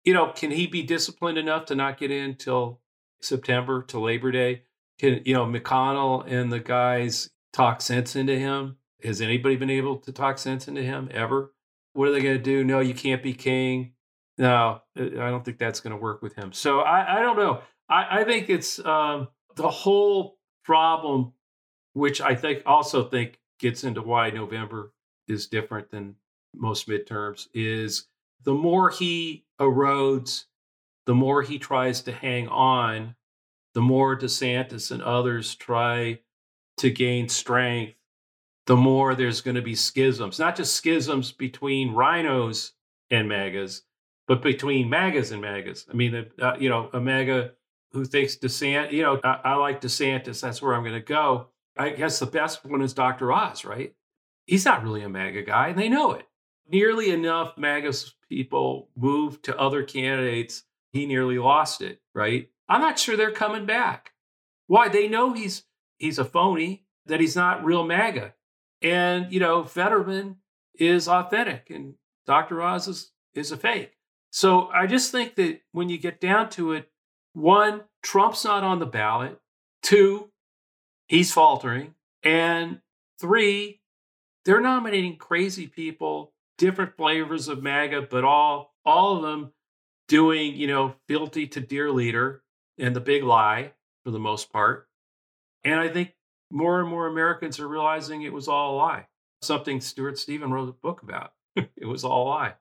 you 0.05 0.13
know, 0.13 0.33
can 0.33 0.51
he 0.51 0.67
be 0.67 0.83
disciplined 0.83 1.39
enough 1.39 1.67
to 1.67 1.75
not 1.75 1.99
get 1.99 2.11
in 2.11 2.35
till 2.35 2.81
September 3.21 3.83
to 3.85 3.99
Labor 3.99 4.33
Day? 4.33 4.63
Can 4.99 5.23
you 5.25 5.35
know 5.35 5.47
McConnell 5.47 6.31
and 6.31 6.53
the 6.53 6.61
guys 6.61 7.31
talk 7.53 7.81
sense 7.81 8.15
into 8.17 8.39
him? 8.39 8.77
Has 9.05 9.21
anybody 9.21 9.57
been 9.57 9.71
able 9.71 9.99
to 9.99 10.13
talk 10.13 10.39
sense 10.39 10.67
into 10.67 10.83
him 10.83 11.09
ever? 11.13 11.53
What 11.93 12.09
are 12.09 12.13
they 12.13 12.23
going 12.23 12.37
to 12.37 12.43
do? 12.43 12.65
No, 12.65 12.81
you 12.81 12.95
can't 12.95 13.23
be 13.23 13.35
king. 13.35 13.93
No, 14.39 14.81
I 14.97 15.03
don't 15.05 15.45
think 15.45 15.59
that's 15.59 15.81
going 15.81 15.93
to 15.93 16.03
work 16.03 16.23
with 16.23 16.35
him. 16.35 16.53
So 16.53 16.81
I, 16.81 17.19
I 17.19 17.21
don't 17.21 17.37
know. 17.37 17.61
I, 17.89 18.21
I 18.21 18.25
think 18.25 18.51
it's 18.51 18.85
um, 18.85 19.29
the 19.55 19.69
whole 19.69 20.39
problem, 20.65 21.35
which 21.93 22.21
I 22.21 22.35
think 22.35 22.63
also 22.67 23.09
think 23.09 23.39
gets 23.61 23.85
into 23.85 24.03
why 24.03 24.31
November 24.31 24.93
is 25.29 25.47
different 25.47 25.91
than 25.91 26.17
most 26.55 26.89
midterms, 26.89 27.47
is 27.55 28.07
the 28.43 28.55
more 28.55 28.91
he 28.91 29.45
erodes, 29.61 30.45
the 31.07 31.15
more 31.15 31.43
he 31.43 31.59
tries 31.59 32.01
to 32.03 32.13
hang 32.13 32.49
on, 32.49 33.15
the 33.75 33.81
more 33.81 34.19
DeSantis 34.19 34.91
and 34.91 35.03
others 35.03 35.55
try 35.55 36.21
to 36.79 36.91
gain 36.91 37.29
strength, 37.29 37.95
the 38.67 38.77
more 38.77 39.15
there's 39.15 39.41
going 39.41 39.57
to 39.57 39.63
be 39.63 39.75
schisms, 39.75 40.39
not 40.39 40.57
just 40.57 40.75
schisms 40.75 41.33
between 41.33 41.95
RINOs 41.95 42.73
and 43.11 43.29
MAGAs, 43.29 43.83
but 44.27 44.43
between 44.43 44.89
MAGAs 44.89 45.33
and 45.33 45.43
MAGAs. 45.43 45.87
I 45.91 45.95
mean, 45.95 46.27
uh, 46.41 46.57
you 46.59 46.69
know, 46.69 46.89
a 46.93 47.01
MAGA 47.01 47.53
who 47.93 48.05
thinks 48.05 48.37
DeSantis, 48.37 48.93
you 48.93 49.03
know, 49.03 49.21
I, 49.23 49.41
I 49.45 49.55
like 49.57 49.81
DeSantis, 49.81 50.41
that's 50.41 50.63
where 50.63 50.75
I'm 50.75 50.83
going 50.83 50.95
to 50.95 51.01
go. 51.01 51.49
I 51.77 51.91
guess 51.91 52.19
the 52.19 52.27
best 52.27 52.65
one 52.65 52.83
is 52.83 52.95
Dr. 52.95 53.33
Oz, 53.33 53.65
right? 53.65 53.95
He's 54.47 54.65
not 54.65 54.83
really 54.83 55.03
a 55.03 55.09
MAGA 55.09 55.43
guy, 55.43 55.69
and 55.69 55.79
they 55.79 55.89
know 55.89 56.13
it. 56.13 56.27
Nearly 56.69 57.11
enough 57.11 57.59
MAGA 57.59 57.93
people 58.29 58.89
moved 58.97 59.45
to 59.45 59.59
other 59.59 59.83
candidates. 59.83 60.65
He 60.93 61.07
nearly 61.07 61.39
lost 61.39 61.83
it, 61.83 62.01
right? 62.15 62.49
I'm 62.69 62.81
not 62.81 62.99
sure 62.99 63.17
they're 63.17 63.31
coming 63.31 63.67
back. 63.67 64.13
Why? 64.67 64.89
They 64.89 65.09
know 65.09 65.33
he's 65.33 65.65
he's 65.99 66.19
a 66.19 66.25
phony, 66.25 66.85
that 67.07 67.21
he's 67.21 67.37
not 67.37 67.65
real 67.65 67.85
MAGA. 67.85 68.35
And, 68.85 69.33
you 69.33 69.41
know, 69.41 69.65
Fetterman 69.65 70.37
is 70.79 71.09
authentic 71.09 71.71
and 71.71 71.95
Dr. 72.27 72.61
Oz 72.61 72.87
is, 72.87 73.11
is 73.35 73.51
a 73.51 73.57
fake. 73.57 73.93
So 74.31 74.69
I 74.69 74.87
just 74.87 75.11
think 75.11 75.37
that 75.37 75.61
when 75.73 75.89
you 75.89 75.97
get 75.97 76.21
down 76.21 76.51
to 76.51 76.73
it, 76.73 76.91
one, 77.33 77.83
Trump's 78.03 78.45
not 78.45 78.63
on 78.63 78.81
the 78.81 78.87
ballot. 78.87 79.41
Two, 79.83 80.31
he's 81.07 81.33
faltering. 81.33 81.95
And 82.23 82.81
three, 83.19 83.81
they're 84.45 84.61
nominating 84.61 85.17
crazy 85.17 85.67
people, 85.67 86.33
different 86.59 86.97
flavors 86.97 87.49
of 87.49 87.63
MAGA, 87.63 88.03
but 88.11 88.25
all 88.25 88.75
all 88.85 89.17
of 89.17 89.23
them 89.23 89.53
doing, 90.09 90.55
you 90.55 90.67
know, 90.67 90.95
fealty 91.09 91.47
to 91.47 91.61
dear 91.61 91.91
leader 91.91 92.43
and 92.79 92.95
the 92.95 93.01
big 93.01 93.23
lie 93.23 93.73
for 94.05 94.11
the 94.11 94.19
most 94.19 94.53
part. 94.53 94.89
And 95.65 95.81
I 95.81 95.89
think 95.89 96.15
more 96.51 96.81
and 96.81 96.89
more 96.89 97.07
Americans 97.07 97.59
are 97.61 97.69
realizing 97.69 98.23
it 98.23 98.33
was 98.33 98.49
all 98.49 98.75
a 98.75 98.77
lie. 98.77 99.07
Something 99.43 99.81
Stuart 99.81 100.19
Stevens 100.19 100.53
wrote 100.53 100.69
a 100.69 100.73
book 100.73 101.03
about. 101.03 101.33
it 101.57 101.87
was 101.87 102.05
all 102.05 102.27
a 102.27 102.31
lie. 102.31 102.55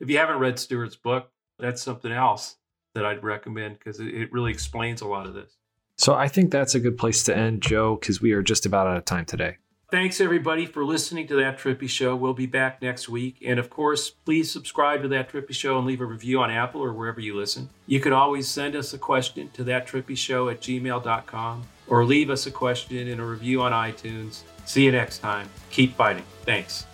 If 0.00 0.08
you 0.08 0.18
haven't 0.18 0.38
read 0.38 0.58
Stuart's 0.58 0.96
book, 0.96 1.30
that's 1.58 1.82
something 1.82 2.12
else 2.12 2.56
that 2.94 3.04
I'd 3.04 3.22
recommend 3.22 3.78
because 3.78 4.00
it, 4.00 4.32
really 4.32 4.50
explains 4.50 5.00
a 5.00 5.06
lot 5.06 5.26
of 5.26 5.34
this. 5.34 5.56
So 5.96 6.14
I 6.14 6.28
think 6.28 6.50
that's 6.50 6.74
a 6.74 6.80
good 6.80 6.96
place 6.96 7.22
to 7.24 7.36
end, 7.36 7.62
Joe, 7.62 7.96
because 7.96 8.22
we 8.22 8.32
are 8.32 8.42
just 8.42 8.64
about 8.64 8.86
out 8.86 8.96
of 8.96 9.04
time 9.04 9.26
today. 9.26 9.58
Thanks, 9.90 10.20
everybody, 10.20 10.66
for 10.66 10.84
listening 10.84 11.26
to 11.26 11.34
That 11.34 11.58
Trippi 11.58 11.88
Show. 11.88 12.14
We'll 12.14 12.32
be 12.32 12.46
back 12.46 12.80
next 12.80 13.08
week. 13.08 13.42
And 13.44 13.58
of 13.58 13.70
course, 13.70 14.08
please 14.08 14.50
subscribe 14.50 15.02
to 15.02 15.08
That 15.08 15.30
Trippi 15.30 15.52
Show 15.52 15.78
and 15.78 15.86
leave 15.86 16.00
a 16.00 16.06
review 16.06 16.40
on 16.40 16.50
Apple 16.50 16.80
or 16.80 16.92
wherever 16.92 17.20
you 17.20 17.36
listen. 17.36 17.68
You 17.86 17.98
could 17.98 18.12
always 18.12 18.46
send 18.46 18.76
us 18.76 18.94
a 18.94 18.98
question 18.98 19.50
to 19.54 19.64
thattrippishow 19.64 20.50
at 20.50 20.60
gmail.com 20.60 21.64
or 21.90 22.04
leave 22.04 22.30
us 22.30 22.46
a 22.46 22.50
question 22.50 23.08
in 23.08 23.20
a 23.20 23.24
review 23.24 23.60
on 23.60 23.72
iTunes. 23.72 24.40
See 24.64 24.84
you 24.84 24.92
next 24.92 25.18
time. 25.18 25.48
Keep 25.70 25.96
fighting. 25.96 26.24
Thanks. 26.44 26.86